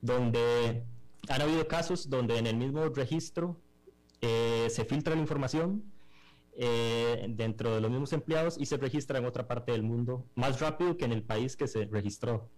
[0.00, 0.84] donde
[1.28, 3.60] han habido casos donde en el mismo registro
[4.20, 5.84] eh, se filtra la información
[6.58, 10.60] eh, dentro de los mismos empleados y se registra en otra parte del mundo más
[10.60, 12.48] rápido que en el país que se registró.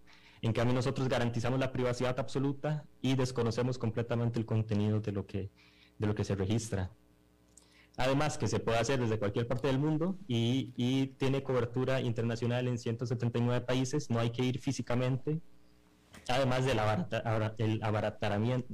[0.41, 5.51] En cambio, nosotros garantizamos la privacidad absoluta y desconocemos completamente el contenido de lo que,
[5.99, 6.93] de lo que se registra.
[7.99, 12.79] Además que se puede hacer desde cualquier parte del mundo y, tiene cobertura internacional en
[12.79, 15.41] 179 países, no hay que ir físicamente.
[16.29, 16.79] Además del
[17.59, 18.73] el abaratamiento,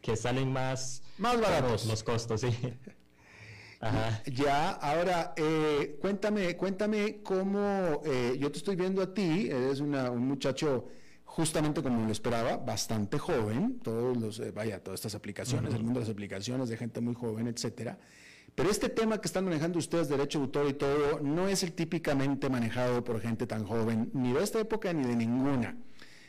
[0.00, 2.48] que salen más, más baratos los costos, sí.
[4.32, 9.90] Ya, ahora eh, cuéntame, cuéntame cómo eh, yo te estoy viendo a ti, eres un
[10.26, 10.88] muchacho
[11.36, 16.00] justamente como lo esperaba, bastante joven, todos los, eh, vaya, todas estas aplicaciones, el mundo
[16.00, 17.98] de las aplicaciones de gente muy joven, etcétera.
[18.54, 21.74] Pero este tema que están manejando ustedes, derecho de autor y todo, no es el
[21.74, 25.76] típicamente manejado por gente tan joven, ni de esta época ni de ninguna.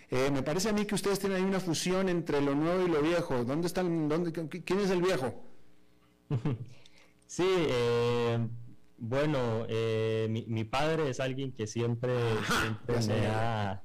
[0.09, 2.89] Eh, me parece a mí que ustedes tienen ahí una fusión entre lo nuevo y
[2.89, 3.45] lo viejo.
[3.45, 4.09] ¿Dónde están?
[4.09, 5.41] Dónde, ¿Quién es el viejo?
[7.27, 8.45] Sí, eh,
[8.97, 9.67] bueno,
[10.29, 12.13] mi, padre es alguien que siempre,
[12.61, 13.81] siempre me ha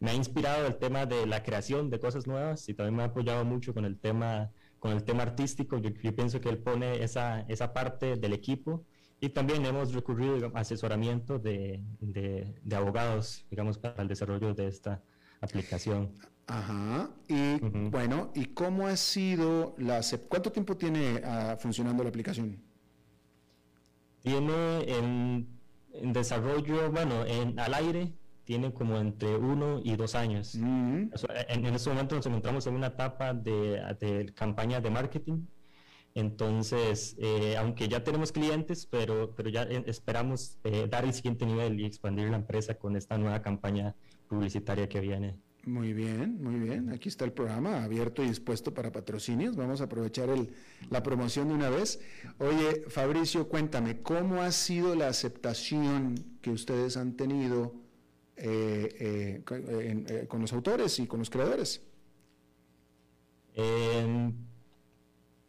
[0.00, 3.06] me ha inspirado el tema de la creación de cosas nuevas y también me ha
[3.06, 5.76] apoyado mucho con el tema, con el tema artístico.
[5.76, 8.86] Yo, pienso que él pone esa, esa parte del equipo
[9.20, 15.02] y también hemos recurrido a asesoramiento de, de, abogados, digamos, para el desarrollo de esta
[15.42, 16.14] aplicación.
[16.46, 17.10] Ajá.
[17.28, 17.58] Y
[17.90, 20.00] bueno, ¿y cómo ha sido la...
[20.28, 22.58] ¿Cuánto tiempo tiene ah, funcionando la aplicación?
[24.22, 25.46] Tiene en,
[25.92, 28.14] en desarrollo, bueno, en, al aire
[28.50, 30.56] tiene como entre uno y dos años.
[30.56, 31.12] en,
[31.48, 35.44] en, este momento nos encontramos en una etapa de, campaña de marketing.
[36.16, 41.46] Entonces, eh, aunque ya tenemos clientes, pero, pero ya eh, esperamos eh, dar el siguiente
[41.46, 43.94] nivel y expandir la empresa con esta nueva campaña
[44.26, 45.36] publicitaria que viene.
[45.64, 46.90] Muy bien, muy bien.
[46.90, 49.54] Aquí está el programa abierto y dispuesto para patrocinios.
[49.54, 50.50] Vamos a aprovechar el,
[50.90, 52.00] la promoción de una vez.
[52.38, 57.79] Oye, Fabricio, cuéntame, ¿cómo ha sido la aceptación que ustedes han tenido
[58.42, 61.82] eh, eh, eh, con los autores y con los creadores?
[63.54, 64.34] Em,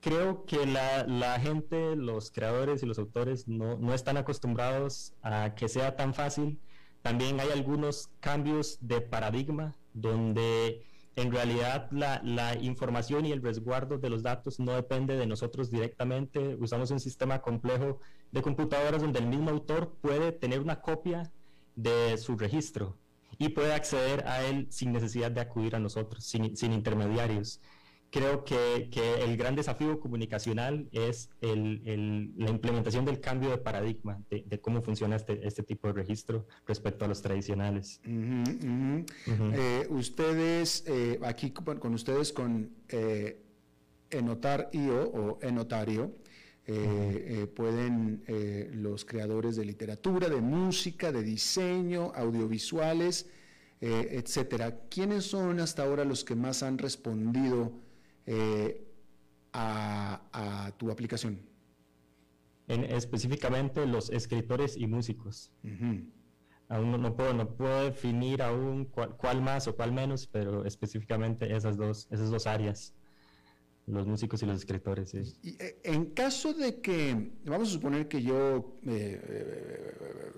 [0.02, 5.70] creo que la, gente, los creadores y los autores no, no, están acostumbrados a que
[5.70, 6.60] sea tan fácil.
[7.02, 10.86] También hay algunos cambios de paradigma donde
[11.16, 15.72] en realidad la, la, información y el resguardo de los datos no depende de nosotros
[15.72, 16.58] directamente.
[16.60, 18.00] Usamos un sistema complejo
[18.32, 21.32] de computadoras donde el mismo autor puede tener una copia
[21.82, 22.98] de su registro
[23.38, 27.60] y puede acceder a él sin necesidad de acudir a nosotros, sin, sin intermediarios.
[28.12, 33.58] Creo que, que, el gran desafío comunicacional es el, el, la implementación del cambio de
[33.58, 38.02] paradigma de, de, cómo funciona este, este tipo de registro respecto a los tradicionales.
[38.04, 43.42] Eh, ustedes, eh, aquí con, ustedes con eh,
[44.10, 46.12] Enotar.io o Enotario,
[46.68, 48.24] eh, pueden
[48.74, 53.30] los creadores de literatura, de música, de diseño, audiovisuales,
[53.80, 54.82] etcétera.
[54.89, 57.74] ¿Quiénes son hasta ahora los que más han respondido?
[58.26, 58.88] Eh,
[59.53, 61.41] a, tu aplicación?
[62.68, 65.51] En, específicamente los escritores y músicos.
[66.70, 71.76] Aún no, puedo, no puedo definir aún cuál, más o cuál menos, pero específicamente esas
[71.76, 72.93] dos, esas dos áreas,
[73.88, 75.14] los músicos y los escritores.
[75.14, 80.32] Eh, en caso de que, vamos a suponer que yo eh,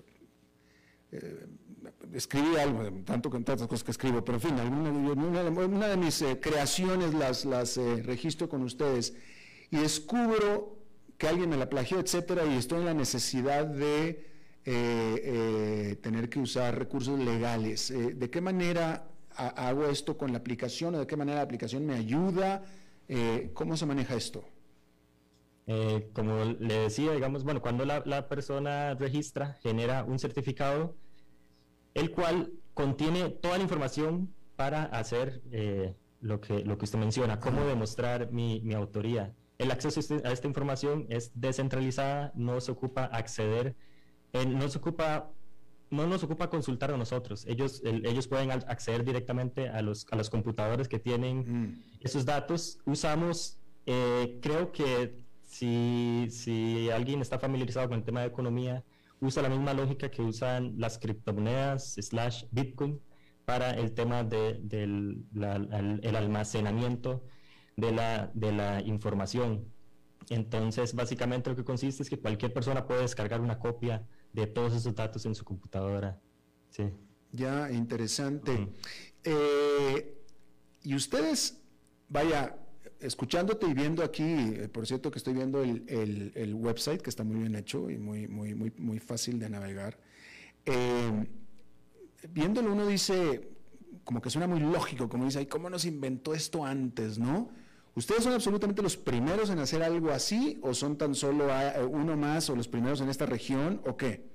[2.14, 6.40] escribí algo, tanto con tantas cosas que escribo, pero en fin, una, de mis eh,
[6.40, 9.14] creaciones las, las eh, registro con ustedes
[9.72, 10.78] y descubro
[11.18, 14.28] que alguien me la plagió, etcétera, y estoy en la necesidad de
[14.66, 17.94] eh, tener que usar recursos legales.
[17.94, 21.96] ¿De qué manera hago esto con la aplicación o de qué manera la aplicación me
[21.96, 22.64] ayuda?
[23.54, 24.44] ¿Cómo se maneja esto?
[26.12, 30.98] como le decía, digamos, bueno, cuando la, la persona registra, genera un certificado
[31.94, 37.40] el cual contiene toda la información para hacer eh, lo, que, lo que usted menciona,
[37.40, 39.34] cómo demostrar mi, mi autoría.
[39.58, 43.76] El acceso a esta información es descentralizada, no se ocupa acceder,
[44.48, 45.32] no se ocupa
[45.94, 47.46] no nos ocupa consultar a nosotros.
[47.48, 51.84] Ellos, ellos pueden acceder directamente a los, a los computadores que tienen mm.
[52.02, 52.80] esos datos.
[52.86, 58.84] Usamos, eh, creo que si, si alguien está familiarizado con el tema de economía,
[59.20, 63.00] usa la misma lógica que usan las criptomonedas slash Bitcoin
[63.46, 67.24] para el tema del de, el almacenamiento
[67.78, 69.66] de la, de la información.
[70.30, 74.74] Entonces, básicamente lo que consiste es que cualquier persona puede descargar una copia de todos
[74.74, 76.20] esos datos en su computadora.
[76.70, 76.84] Sí.
[77.32, 78.70] Ya, interesante.
[79.24, 80.18] Eh,
[80.84, 81.62] y ustedes,
[82.10, 82.56] vaya,
[83.00, 87.38] escuchándote y viendo aquí, eh, por cierto que estoy viendo el, website que está muy
[87.38, 89.98] bien hecho y muy, muy, muy, muy fácil de navegar,
[90.66, 91.28] eh,
[92.30, 93.50] viéndolo uno dice,
[94.04, 97.50] como que suena muy lógico, como dice, ¿cómo nos inventó esto antes, no?
[97.96, 102.18] ¿Ustedes son absolutamente los primeros en hacer algo así o son tan solo eh, uno
[102.18, 104.32] más o los primeros en esta región o qué?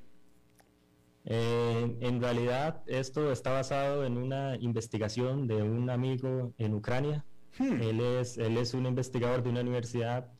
[1.30, 7.26] en realidad esto está basado en una investigación de un amigo en Ucrania
[7.58, 7.82] Hmm.
[7.82, 10.30] Él, es, él es un investigador de una universidad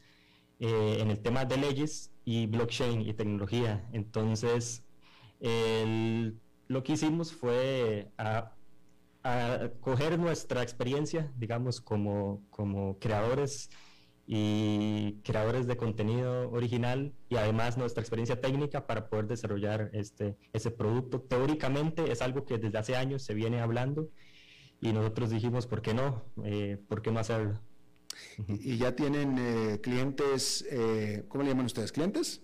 [0.60, 3.88] eh, en el tema de leyes y blockchain y tecnología.
[3.92, 4.84] Entonces,
[5.40, 8.54] lo que hicimos fue a,
[9.80, 13.70] coger nuestra experiencia, digamos, como, como creadores
[14.30, 20.70] y creadores de contenido original y además nuestra experiencia técnica para poder desarrollar este, ese
[20.70, 21.22] producto.
[21.22, 24.10] Teóricamente es algo que desde hace años se viene hablando
[24.80, 26.24] y nosotros dijimos, ¿por qué no?
[26.44, 27.58] Eh, ¿Por qué no hacerlo?
[28.48, 31.92] y, ya tienen eh, clientes, eh, ¿cómo le llaman ustedes?
[31.92, 32.42] ¿Clientes?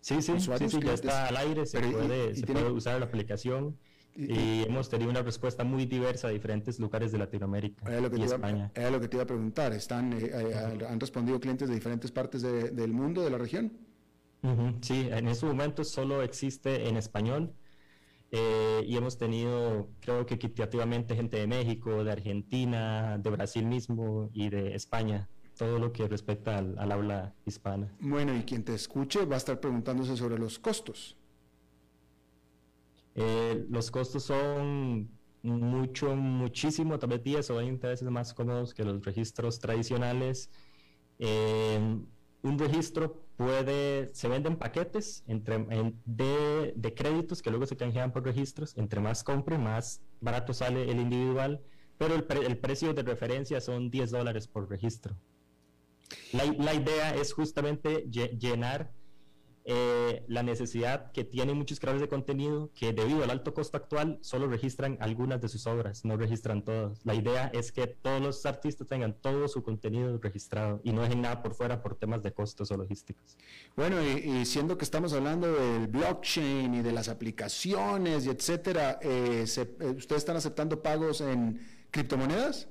[0.00, 3.78] Sí, sí, sí, sí ya está al aire, se, puede, se puede, usar la aplicación.
[4.14, 7.84] Y, hemos tenido una respuesta muy diversa a diferentes lugares de Latinoamérica
[8.16, 8.70] y España.
[8.74, 9.72] Era lo que te iba a preguntar.
[9.72, 10.12] ¿Están,
[10.88, 13.72] ¿Han respondido clientes de diferentes partes del mundo, de la región?
[14.80, 17.54] Sí, en este momento solo existe en español
[18.32, 24.30] eh, y hemos tenido, creo que equitativamente, gente de México, de Argentina, de Brasil mismo
[24.32, 27.94] y de España, todo lo que respecta al, al habla hispana.
[28.00, 31.18] Bueno, y quien te escuche va a estar preguntándose sobre los costos.
[33.14, 35.10] Eh, los costos son
[35.42, 40.50] mucho, muchísimo, tal vez 10 o 20 veces más cómodos que los registros tradicionales.
[41.18, 41.98] Eh,
[42.42, 45.64] un registro puede, se venden paquetes entre,
[46.04, 48.76] de, créditos que luego se canjean por registros.
[48.76, 51.60] Entre más compre, más barato sale el individual,
[51.98, 55.16] pero el, precio de referencia son 10 dólares por registro.
[56.32, 58.92] La idea es justamente llenar
[59.64, 64.18] eh, la necesidad que tienen muchos creadores de contenido que debido al alto costo actual
[64.20, 66.98] solo registran algunas de sus obras, no registran todas.
[67.04, 71.22] La idea es que todos los artistas tengan todo su contenido registrado y no dejen
[71.22, 73.36] nada por fuera por temas de costos o logísticos.
[73.76, 79.44] Bueno, y, siendo que estamos hablando del blockchain y de las aplicaciones y etcétera, eh,
[79.46, 81.60] eh, ¿ustedes están aceptando pagos en
[81.92, 82.68] ¿Criptomonedas?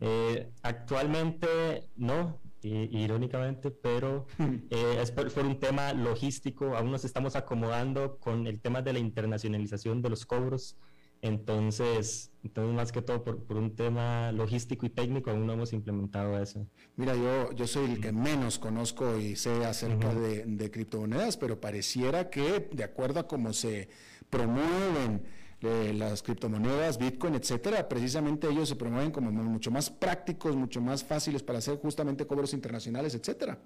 [0.00, 4.26] Eh, actualmente no, irónicamente, pero
[4.70, 6.76] eh, es por, un tema logístico.
[6.76, 10.76] Aún nos estamos acomodando con el tema de la internacionalización de los cobros.
[11.20, 16.36] Entonces, entonces más que todo por, un tema logístico y técnico, aún no hemos implementado
[16.42, 16.66] eso.
[16.96, 21.60] Mira, yo, yo soy el que menos conozco y sé acerca de, de criptomonedas, pero
[21.60, 23.88] pareciera que de acuerdo a cómo se
[24.30, 25.22] promueven
[25.62, 31.42] las criptomonedas, Bitcoin, etcétera, precisamente ellos se promueven como mucho más prácticos, mucho más fáciles
[31.42, 33.58] para hacer justamente cobros internacionales, etcétera.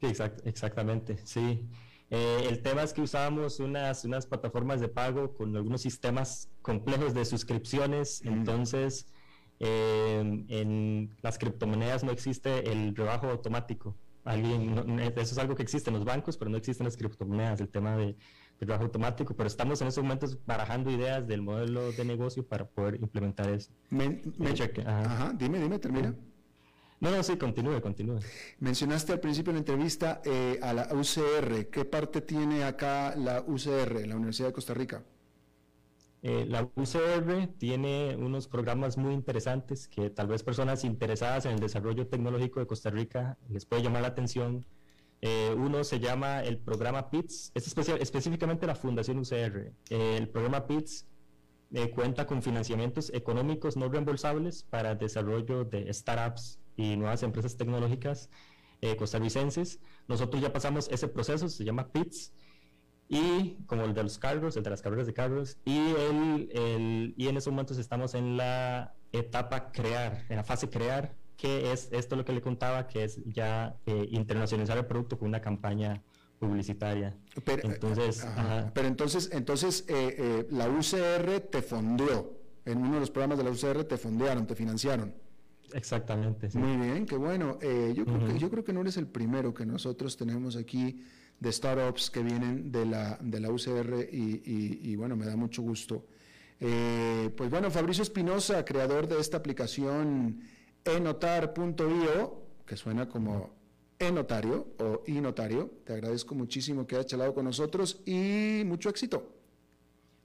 [0.00, 0.08] Sí,
[0.44, 1.66] exactamente, sí.
[2.10, 7.14] Eh, el tema es que usábamos unas, unas plataformas de pago con algunos sistemas complejos
[7.14, 9.06] de suscripciones, entonces
[9.60, 13.96] eh, en las criptomonedas no existe el rebajo automático.
[14.24, 17.68] Alguien, eso es algo que existe en los bancos, pero no existen las criptomonedas, el
[17.68, 18.16] tema de
[18.58, 22.96] trabajo automático, pero estamos en estos momentos barajando ideas del modelo de negocio para poder
[22.96, 23.70] implementar eso.
[24.86, 25.32] ajá.
[25.36, 26.14] dime, dime, termina.
[27.00, 28.20] No, no, sí, continúe, continúe.
[28.60, 31.68] Mencionaste al principio de la entrevista eh, a la UCR.
[31.68, 35.04] ¿Qué parte tiene acá la UCR, la Universidad de Costa Rica?
[36.22, 41.60] Eh, la UCR tiene unos programas muy interesantes que tal vez personas interesadas en el
[41.60, 44.64] desarrollo tecnológico de Costa Rica les puede llamar la atención
[45.26, 49.72] eh, uno se llama el programa PITS, es específicamente la Fundación UCR.
[49.88, 51.06] Eh, el programa PITS
[51.72, 58.28] eh, cuenta con financiamientos económicos no reembolsables para desarrollo de startups y nuevas empresas tecnológicas
[58.98, 59.80] costarricenses.
[60.08, 62.34] Nosotros ya pasamos ese proceso, se llama PITS,
[63.08, 65.78] y como el de los cargos, el de las carreras de cargos, y,
[67.16, 71.88] y en esos momentos estamos en la etapa crear, en la fase crear, que es
[71.92, 76.02] esto lo que le contaba, que es ya eh, internacionalizar el producto con una campaña
[76.38, 77.16] publicitaria.
[77.44, 78.26] Pero entonces,
[78.74, 83.44] pero entonces, entonces eh, eh, la UCR te fondeó, en uno de los programas de
[83.44, 85.14] la UCR te fondearon, te financiaron.
[85.72, 86.48] Exactamente.
[86.56, 87.58] Muy bien, qué bueno.
[87.60, 91.04] yo, creo que, yo creo que no eres el primero que nosotros tenemos aquí
[91.40, 95.62] de startups que vienen de la, de la UCR y, y bueno, me da mucho
[95.62, 96.06] gusto.
[96.58, 100.40] pues bueno, Fabricio Espinosa, creador de esta aplicación
[100.84, 103.54] enotar.io, que suena como
[103.98, 105.70] enotario o inotario.
[105.84, 109.30] Te agradezco muchísimo que hayas charlado con nosotros y mucho éxito.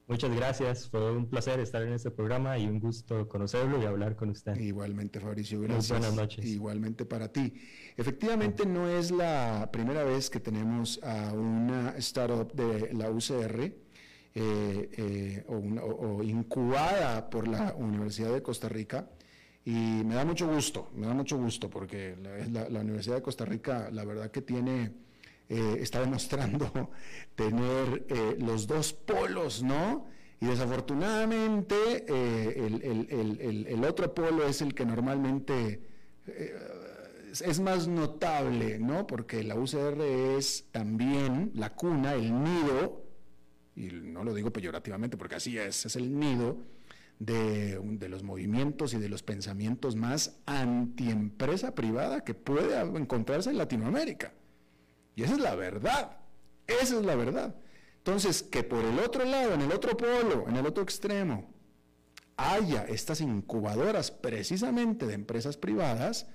[0.07, 4.15] Muchas gracias, fue un placer estar en este programa y un gusto conocerlo y hablar
[4.15, 4.55] con usted.
[4.59, 5.99] Igualmente, Fabricio, gracias.
[5.99, 6.43] buenas noches.
[6.45, 7.53] Igualmente para ti.
[7.95, 13.75] Efectivamente, no es la primera vez que tenemos a una startup de la UCR eh,
[14.33, 19.07] eh, o incubada por la Universidad de Costa Rica
[19.69, 23.89] y me da mucho gusto, me da mucho gusto porque la, Universidad de Costa Rica,
[23.91, 24.91] la verdad que tiene,
[25.47, 26.89] eh, está demostrando
[27.35, 30.07] tener eh, los dos polos, ¿no?
[30.41, 31.75] Y desafortunadamente
[32.07, 35.83] eh, el, otro polo es el que normalmente
[36.25, 39.05] es más notable, ¿no?
[39.05, 40.01] Porque la UCR
[40.35, 43.05] es también la cuna, el nido,
[43.75, 46.57] y no lo digo peyorativamente porque así es, es el nido
[47.19, 53.57] de, de, los movimientos y de los pensamientos más antiempresa privada que puede encontrarse en
[53.57, 54.33] Latinoamérica.
[55.15, 56.17] Y esa es la verdad,
[56.65, 57.55] esa es la verdad.
[57.97, 61.53] Entonces, que por el otro lado, en el otro polo, en el otro extremo,
[62.37, 66.27] haya estas incubadoras precisamente de empresas privadas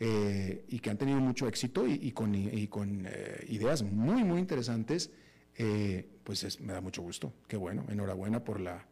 [0.00, 5.12] eh, y que han tenido mucho éxito y, con, eh, ideas muy, muy interesantes,
[5.54, 7.32] eh, pues me da mucho gusto.
[7.46, 8.84] Qué bueno, enhorabuena por la,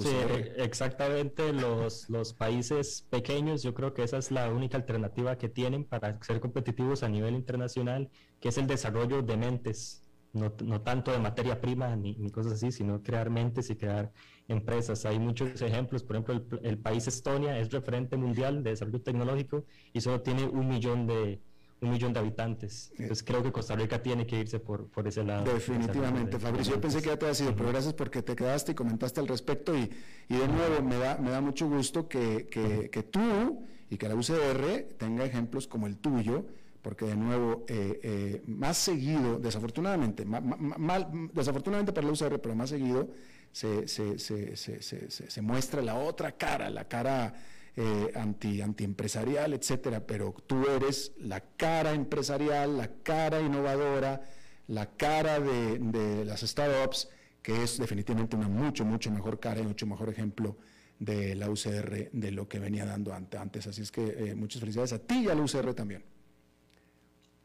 [0.00, 5.36] Sí, e, exactamente, los, los países pequeños, yo creo que esa es la única alternativa
[5.36, 8.10] que tienen para ser competitivos a nivel internacional,
[8.40, 10.02] que es el desarrollo de mentes,
[10.32, 14.12] no, no tanto de materia prima ni, ni, cosas así, sino crear mentes y crear
[14.48, 15.04] empresas.
[15.04, 19.64] Hay muchos ejemplos, por ejemplo, el, el país Estonia es referente mundial de desarrollo tecnológico
[19.92, 21.40] y solo tiene un millón de,
[21.82, 22.92] un millón de habitantes.
[22.92, 25.44] Entonces creo que Costa Rica tiene que irse por, por ese lado.
[25.52, 26.74] Definitivamente, Fabricio.
[26.74, 29.28] Yo pensé que ya te había sido, pero gracias porque te quedaste y comentaste al
[29.28, 29.76] respecto.
[29.76, 29.90] Y,
[30.28, 34.08] y de nuevo, me da, me da mucho gusto que, que, que, tú y que
[34.08, 36.46] la UCR tenga ejemplos como el tuyo,
[36.82, 42.70] porque de nuevo, eh, eh, más seguido, desafortunadamente, mal, desafortunadamente para la UCR, pero más
[42.70, 43.08] seguido,
[43.50, 47.34] se, se, se, se muestra la otra cara, la cara
[47.74, 54.20] eh, anti, antiempresarial, etcétera, pero tú eres la cara empresarial, la cara innovadora,
[54.66, 57.08] la cara de, las startups,
[57.40, 60.58] que es definitivamente una mucho, mucho mejor cara y mucho mejor ejemplo
[60.98, 63.66] de la UCR de lo que venía dando antes.
[63.66, 66.04] Así es que eh, muchas felicidades a ti y a la UCR también.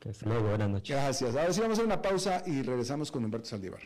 [0.07, 0.93] hasta luego, buenas noches.
[0.93, 1.35] Gracias.
[1.37, 3.81] Ahora sí vamos a hacer una pausa y regresamos con Humberto Saldívar.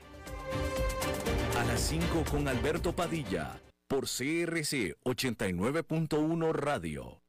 [1.58, 3.62] A las 5 con Alberto Padilla
[3.92, 7.22] por CRC 89.1 Radio.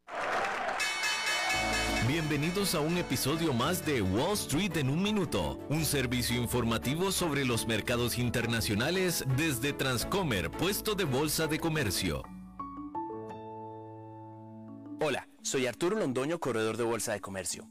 [2.06, 7.44] Bienvenidos a un episodio más de Wall Street en un minuto, un servicio informativo sobre
[7.44, 12.22] los mercados internacionales desde Transcomer, puesto de bolsa de comercio.
[15.00, 17.68] Hola, soy Arturo Londoño, corredor de bolsa de comercio.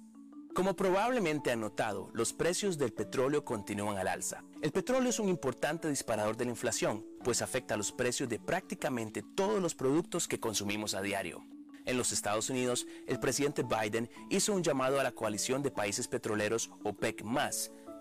[0.54, 4.44] Como probablemente han notado, los precios del petróleo continúan al alza.
[4.62, 8.38] El petróleo es un importante disparador de la inflación, pues afecta a los precios de
[8.38, 11.46] prácticamente todos los productos que consumimos a diario.
[11.86, 16.10] En los Estados Unidos, el presidente Biden hizo un llamado a la coalición de países
[16.10, 17.24] petroleros OPEC+,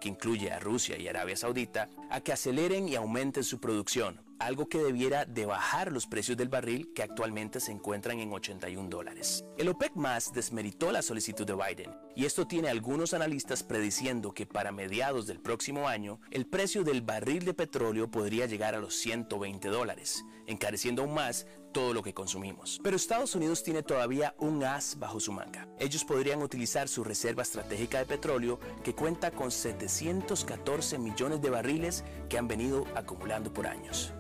[0.01, 4.69] que incluye a Rusia y Arabia Saudita, a que aceleren y aumenten su producción, algo
[4.69, 9.45] que debiera de bajar los precios del barril que actualmente se encuentran en 81 dólares.
[9.57, 14.47] El OPEC más desmeritó la solicitud de Biden y esto tiene algunos analistas prediciendo que
[14.47, 18.95] para mediados del próximo año el precio del barril de petróleo podría llegar a los
[18.97, 22.81] 120 dólares, encareciendo aún más todo lo que consumimos.
[22.83, 25.69] Pero Estados Unidos tiene todavía un as bajo su manga.
[25.79, 32.05] Ellos podrían utilizar su reserva estratégica de petróleo que cuenta con 714 millones de barriles
[32.29, 34.13] que han venido acumulando por años.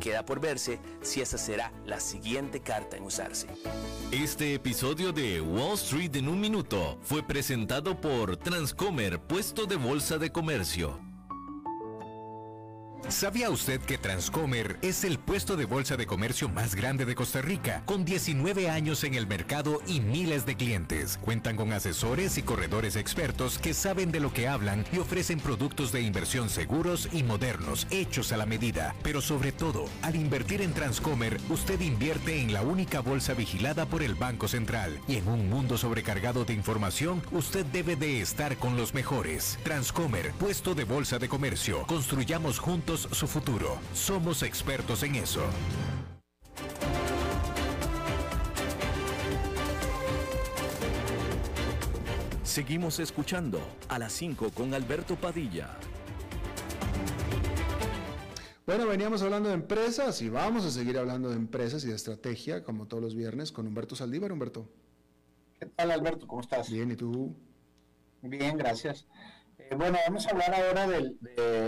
[0.00, 3.46] Queda por verse si esa será la siguiente carta en usarse.
[4.10, 10.18] Este episodio de Wall Street en un minuto fue presentado por Transcomer, puesto de bolsa
[10.18, 11.03] de comercio.
[13.08, 17.42] ¿Sabía usted que Transcomer es el puesto de bolsa de comercio más grande de Costa
[17.42, 21.18] Rica, con 19 años en el mercado y miles de clientes?
[21.18, 25.92] Cuentan con asesores y corredores expertos que saben de lo que hablan y ofrecen productos
[25.92, 28.94] de inversión seguros y modernos, hechos a la medida.
[29.02, 34.02] Pero sobre todo, al invertir en Transcomer, usted invierte en la única bolsa vigilada por
[34.02, 34.98] el Banco Central.
[35.06, 39.58] Y en un mundo sobrecargado de información, usted debe de estar con los mejores.
[39.62, 41.86] Transcomer, puesto de bolsa de comercio.
[41.86, 43.78] Construyamos juntos su futuro.
[43.92, 45.42] Somos expertos en eso.
[52.42, 55.76] Seguimos escuchando a las 5 con Alberto Padilla.
[58.66, 62.62] Bueno, veníamos hablando de empresas y vamos a seguir hablando de empresas y de estrategia,
[62.62, 64.32] como todos los viernes, con Humberto Saldívar.
[64.32, 64.68] Humberto.
[65.58, 66.26] ¿Qué tal, Alberto?
[66.26, 66.70] ¿Cómo estás?
[66.70, 67.34] Bien, ¿y tú?
[68.22, 69.06] Bien, gracias.
[69.70, 71.18] Eh, bueno, vamos a hablar ahora del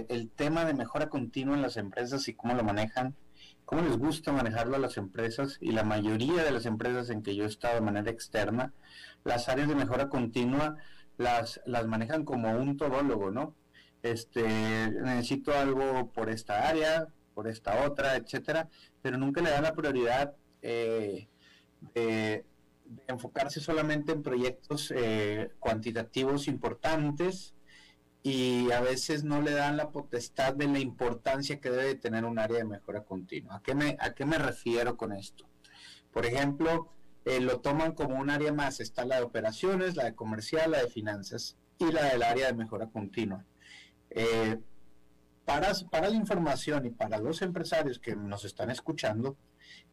[0.09, 3.16] el tema de mejora continua en las empresas y cómo lo manejan,
[3.64, 7.34] cómo les gusta manejarlo a las empresas y la mayoría de las empresas en que
[7.34, 8.74] yo he estado de manera externa,
[9.24, 10.76] las áreas de mejora continua
[11.16, 13.55] las, las manejan como un todólogo, ¿no?
[14.03, 18.68] Este, necesito algo por esta área, por esta otra, etcétera,
[19.01, 21.28] pero nunca le dan la prioridad eh,
[21.94, 22.44] de,
[23.09, 27.55] enfocarse solamente en proyectos eh, cuantitativos importantes
[28.29, 32.41] y a veces no le dan la potestad de la importancia que debe tener un
[32.41, 33.55] área de mejora continua.
[33.55, 35.47] ¿A qué me, refiero con esto?
[36.11, 36.89] Por ejemplo,
[37.24, 38.81] eh, lo toman como un área más.
[38.81, 42.55] Está la de operaciones, la de comercial, la de finanzas y la del área de
[42.55, 43.45] mejora continua.
[44.11, 44.59] Eh,
[45.45, 49.37] para, para la información y para los empresarios que nos están escuchando,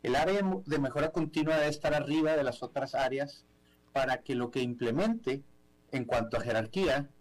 [0.02, 3.46] el área de mejora continua debe estar arriba de las otras áreas
[3.92, 5.44] para que lo que implemente
[5.92, 7.12] en cuanto a jerarquía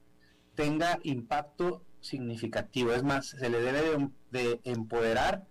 [0.55, 2.93] tenga impacto significativo.
[2.93, 5.47] Es más, se le debe de, empoderar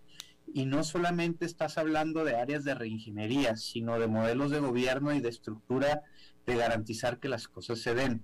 [0.54, 5.22] y no solamente estás hablando de áreas de reingeniería, sino de modelos de gobierno y
[5.22, 6.04] de estructura
[6.46, 8.24] de garantizar que las cosas se den.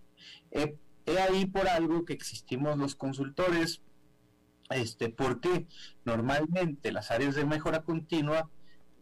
[0.52, 0.78] He,
[1.30, 3.82] ahí por algo que existimos los consultores,
[4.70, 5.68] este, porque
[6.04, 8.50] normalmente las áreas de mejora continua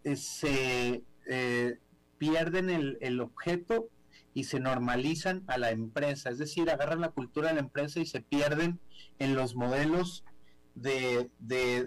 [0.04, 1.80] eh, se eh,
[2.20, 3.90] pierden el, el objeto
[4.36, 8.06] y se normalizan a la empresa, es decir, agarran la cultura de la empresa y
[8.06, 8.82] se pierden
[9.18, 10.26] en los modelos
[10.76, 11.32] de,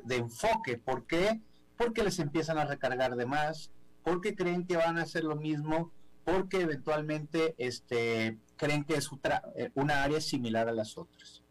[0.09, 0.79] enfoque.
[0.79, 1.43] ¿Por qué?
[1.77, 3.71] Porque les empiezan a recargar de más,
[4.03, 5.93] porque creen que van a hacer lo mismo,
[6.25, 9.11] porque eventualmente este, creen que es
[9.55, 11.43] eh, una área similar a las otras.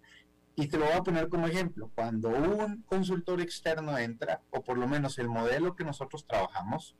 [0.56, 1.92] Y te lo voy a poner como ejemplo.
[1.94, 6.96] Cuando un consultor externo entra, o por lo menos el modelo que nosotros trabajamos,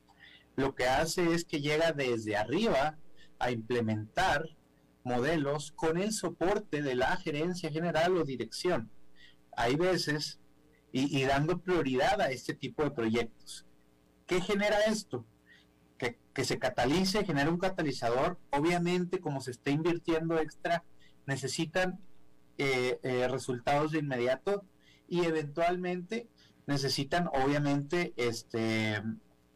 [0.54, 2.96] lo que hace es que llega desde arriba
[3.38, 4.48] a implementar
[5.04, 8.90] modelos con el soporte de la gerencia general o dirección.
[9.56, 10.38] Hay veces,
[10.92, 13.66] y, dando prioridad a este tipo de proyectos.
[14.26, 15.26] ¿Qué genera esto?
[15.98, 18.38] Que, se catalice, genera un catalizador.
[18.50, 20.84] Obviamente, como se está invirtiendo extra,
[21.26, 21.98] necesitan
[22.58, 24.64] eh, eh, resultados de inmediato
[25.08, 26.28] y eventualmente
[26.66, 29.02] necesitan, obviamente, este,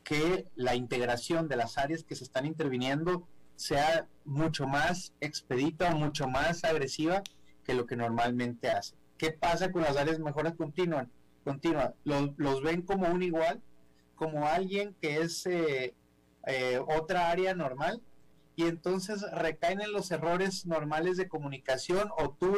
[0.02, 5.98] que la integración de las áreas que se están interviniendo sea mucho más expedita o
[5.98, 7.22] mucho más agresiva
[7.64, 8.96] que lo que normalmente hace.
[9.16, 11.09] ¿Qué pasa con las áreas de mejora continua?
[11.44, 11.94] continua?
[12.05, 13.62] Los, ven como un igual,
[14.14, 15.94] como alguien que es eh,
[16.46, 18.03] eh, otra área normal
[18.57, 22.57] y entonces recaen en los errores normales de comunicación o tú,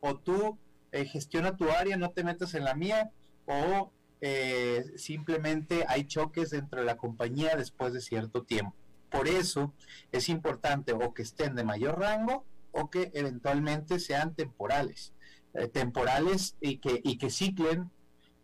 [0.00, 0.58] o tú
[0.92, 3.10] eh, gestiona tu área, no te metas en la mía
[3.46, 3.92] o
[4.96, 8.76] simplemente hay choques dentro de la compañía después de cierto tiempo.
[9.10, 9.74] Por eso
[10.12, 15.12] es importante o que estén de mayor rango o que eventualmente sean temporales.
[15.72, 17.90] temporales y que, y que ciclen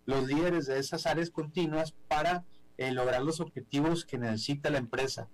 [0.06, 2.44] los líderes de esas áreas continuas para
[2.78, 5.28] eh, lograr los objetivos que necesita la empresa.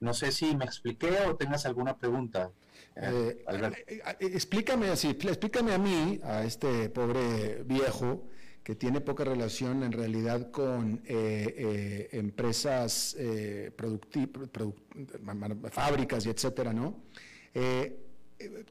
[0.00, 2.50] No sé si me expliqué o tengas alguna pregunta.
[2.96, 8.24] Eh, eh, explícame así, explícame a mí, a este pobre viejo,
[8.64, 13.16] que tiene poca relación en realidad con empresas
[13.76, 14.48] productivas,
[15.70, 17.02] fábricas y etcétera, ¿no?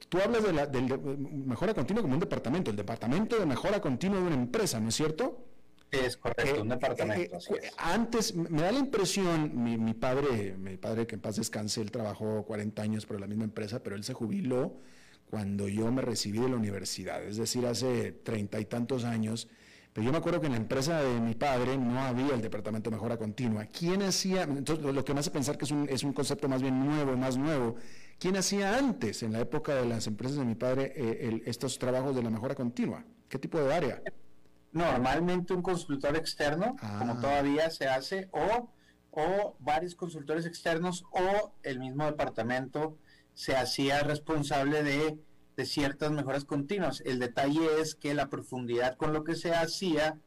[0.09, 4.19] tú hablas de la, del mejora continua como un departamento, el departamento de mejora continua
[4.19, 5.53] de una empresa, ¿no es cierto?
[5.93, 7.37] Es correcto, un eh, departamento.
[7.37, 11.81] Eh, eh, antes, me da la impresión, mi, padre, mi padre que en paz descanse,
[11.81, 14.75] él trabajó 40 años por la misma empresa, pero él se jubiló
[15.29, 19.47] cuando yo me recibí de la universidad, es decir, hace treinta y tantos años.
[19.93, 22.89] Pero yo me acuerdo que en la empresa de mi padre no había el departamento
[22.89, 23.67] de mejora continua.
[23.67, 24.43] ¿Quién hacía?
[24.43, 27.15] Entonces, lo que me hace pensar que es un, es un concepto más bien nuevo,
[27.15, 27.75] más nuevo.
[28.17, 30.93] ¿Quién hacía antes, en la época de las empresas de mi padre,
[31.45, 33.05] estos trabajos de la mejora continua?
[33.29, 34.01] ¿Qué tipo de área?
[34.73, 37.19] normalmente un consultor externo, como ah.
[37.21, 38.69] todavía se hace, o,
[39.11, 42.97] o varios consultores externos, o el mismo departamento
[43.33, 45.17] se hacía responsable de,
[45.55, 47.01] de, ciertas mejoras continuas.
[47.05, 50.19] El detalle es que la profundidad con lo que se hacía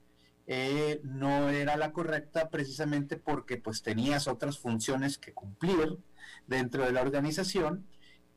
[0.46, 5.98] eh, no era la correcta precisamente porque pues tenías otras funciones que cumplir
[6.46, 7.86] dentro de la organización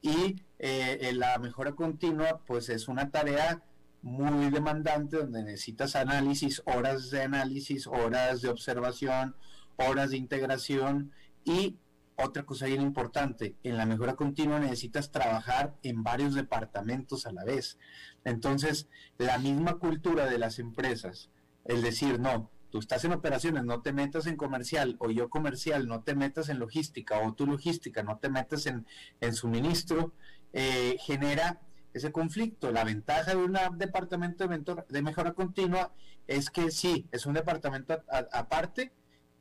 [0.02, 3.62] y eh, la mejora continua pues es una tarea
[4.02, 9.36] muy demandante donde necesitas análisis, horas de análisis, horas de observación,
[9.76, 11.12] horas de integración
[11.44, 11.78] y
[12.24, 17.44] otra cosa bien importante, en la mejora continua necesitas trabajar en varios departamentos a la
[17.44, 17.78] vez.
[18.24, 21.30] Entonces, la misma cultura de las empresas,
[21.66, 25.88] el decir, no, tú estás en operaciones, no te metas en comercial, o yo comercial,
[25.88, 28.86] no te metas en logística, o tú logística, no te metas en,
[29.34, 30.14] suministro,
[30.54, 31.62] eh, genera
[31.94, 32.72] ese conflicto.
[32.72, 35.94] La ventaja de un departamento de, de mejora continua
[36.28, 38.92] es que sí, es un departamento aparte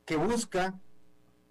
[0.05, 0.79] que busca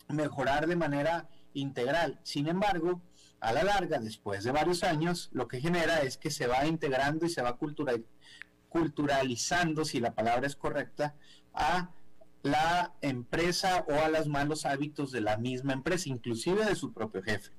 [0.08, 2.20] mejorar de manera integral.
[2.24, 3.02] Sin embargo,
[3.40, 7.26] a la larga, después de varios años, lo que genera es que se va integrando
[7.26, 7.58] y se va
[8.70, 11.16] culturalizando, si la palabra es correcta,
[11.54, 11.92] a
[12.44, 17.22] la empresa o a los malos hábitos de la misma empresa, inclusive de su propio
[17.22, 17.52] jefe.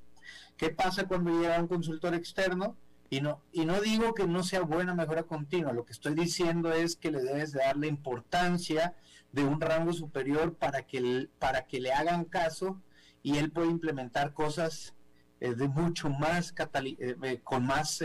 [0.57, 2.77] ¿Qué pasa cuando llega un consultor externo?
[3.11, 6.73] Y no, y no digo que no sea buena mejora continua, lo que estoy diciendo
[6.73, 8.95] es que le debes de dar la importancia
[9.33, 12.83] de un rango superior para que, para que le hagan caso
[13.23, 14.95] y él pueda implementar cosas
[15.41, 18.01] eh, de mucho más eh, eh, con más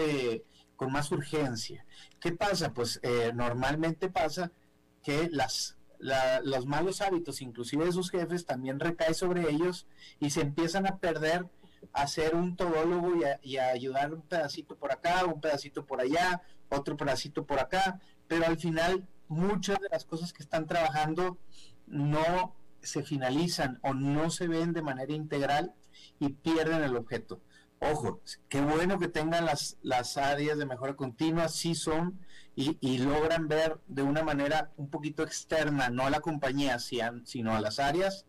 [0.76, 1.86] con más urgencia.
[2.20, 2.74] ¿Qué pasa?
[2.74, 3.00] Pues
[3.34, 4.52] normalmente pasa
[5.04, 5.78] que las
[6.44, 9.88] los malos hábitos, inclusive de sus jefes, también recae sobre ellos
[10.20, 11.48] y se empiezan a perder
[11.92, 17.46] hacer un todólogo y, ayudar un pedacito por acá, un pedacito por allá, otro pedacito
[17.46, 21.38] por acá, pero al final muchas de las cosas que están trabajando
[21.88, 25.74] no se finalizan o no se ven de manera integral
[26.20, 27.42] y pierden el objeto.
[27.80, 32.20] Ojo, qué bueno que tengan las, las áreas de mejora continua, sí son,
[32.56, 37.56] y, y, logran ver de una manera un poquito externa, no a la compañía, sino
[37.56, 38.26] a las áreas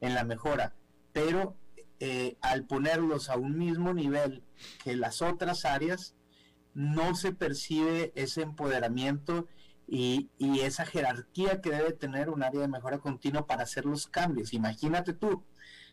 [0.00, 0.74] en la mejora.
[1.12, 1.56] Pero
[2.00, 4.42] eh, al ponerlos a un mismo nivel
[4.82, 6.14] que las otras áreas,
[6.74, 9.46] no se percibe ese empoderamiento
[9.86, 14.52] y, esa jerarquía que debe tener un área de mejora continua para hacer los cambios.
[14.52, 15.44] Imagínate tú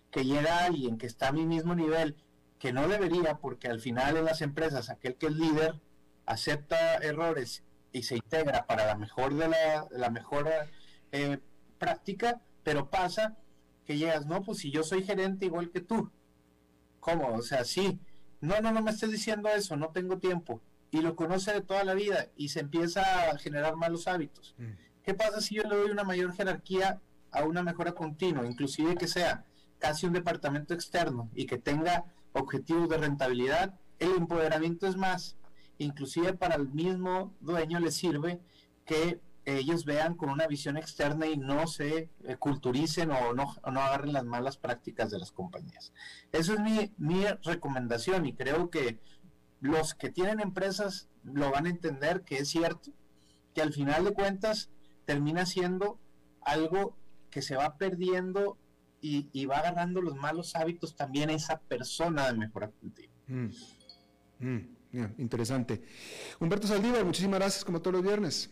[0.10, 2.16] que llega alguien que está a mi mismo nivel,
[2.58, 5.80] que no debería, porque al final en las empresas aquel que es líder
[6.26, 9.50] acepta errores y se integra para la mejor de
[9.92, 10.50] la, mejor
[11.12, 11.40] eh,
[11.78, 13.38] práctica, pero pasa
[13.92, 16.10] que llegas, no, pues si yo soy gerente igual que tú.
[17.02, 17.34] ¿Cómo?
[17.36, 18.00] O sea, sí.
[18.40, 20.62] No, no, no me estés diciendo eso, no tengo tiempo.
[20.92, 24.56] Y lo conoce de toda la vida y se empieza a generar malos hábitos.
[24.58, 24.72] Mm.
[25.04, 29.08] ¿Qué pasa si yo le doy una mayor jerarquía a una mejora continua, inclusive que
[29.08, 29.46] sea
[29.80, 33.78] casi un departamento externo y que tenga objetivos de rentabilidad?
[34.00, 35.36] El empoderamiento es más.
[35.78, 38.40] Inclusive para el mismo dueño le sirve
[38.86, 43.80] que ellos vean con una visión externa y no se eh, culturicen o no, no,
[43.82, 45.94] agarren las malas prácticas de las compañías.
[46.32, 49.00] Eso es mi, mi recomendación y creo que
[49.60, 52.92] los que tienen empresas lo van a entender que es cierto,
[53.54, 54.70] que al final de cuentas
[55.06, 56.00] termina siendo
[56.42, 56.98] algo
[57.30, 58.58] que se va perdiendo
[59.04, 63.16] y, va agarrando los malos hábitos también esa persona de mejora continua.
[63.28, 63.50] Mm.
[64.40, 65.82] Mm, interesante.
[66.40, 68.52] Humberto Saldívar, muchísimas gracias como todos los viernes.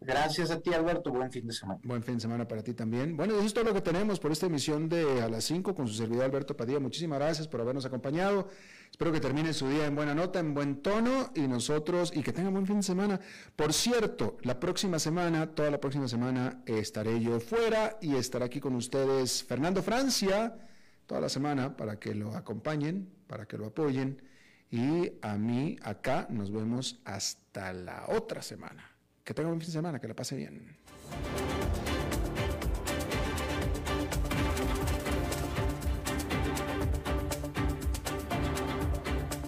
[0.00, 1.10] Gracias a ti, Alberto.
[1.10, 1.78] Buen fin de semana.
[1.84, 3.16] Buen fin de semana para ti también.
[3.16, 5.86] Bueno, eso es todo lo que tenemos por esta emisión de A las 5 con
[5.86, 6.80] su servidor Alberto Padilla.
[6.80, 8.48] Muchísimas gracias por habernos acompañado.
[8.90, 12.32] Espero que termine su día en buena nota, en buen tono y nosotros, y que
[12.32, 13.20] tengan buen fin de semana.
[13.54, 18.58] Por cierto, la próxima semana, toda la próxima semana, estaré yo fuera y estará aquí
[18.58, 20.56] con ustedes Fernando Francia
[21.04, 24.22] toda la semana para que lo acompañen, para que lo apoyen.
[24.70, 28.89] Y a mí acá nos vemos hasta la otra semana.
[29.30, 30.60] Que tenga un fin de semana, que la pase bien.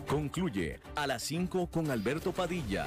[0.07, 2.87] Concluye a las 5 con Alberto Padilla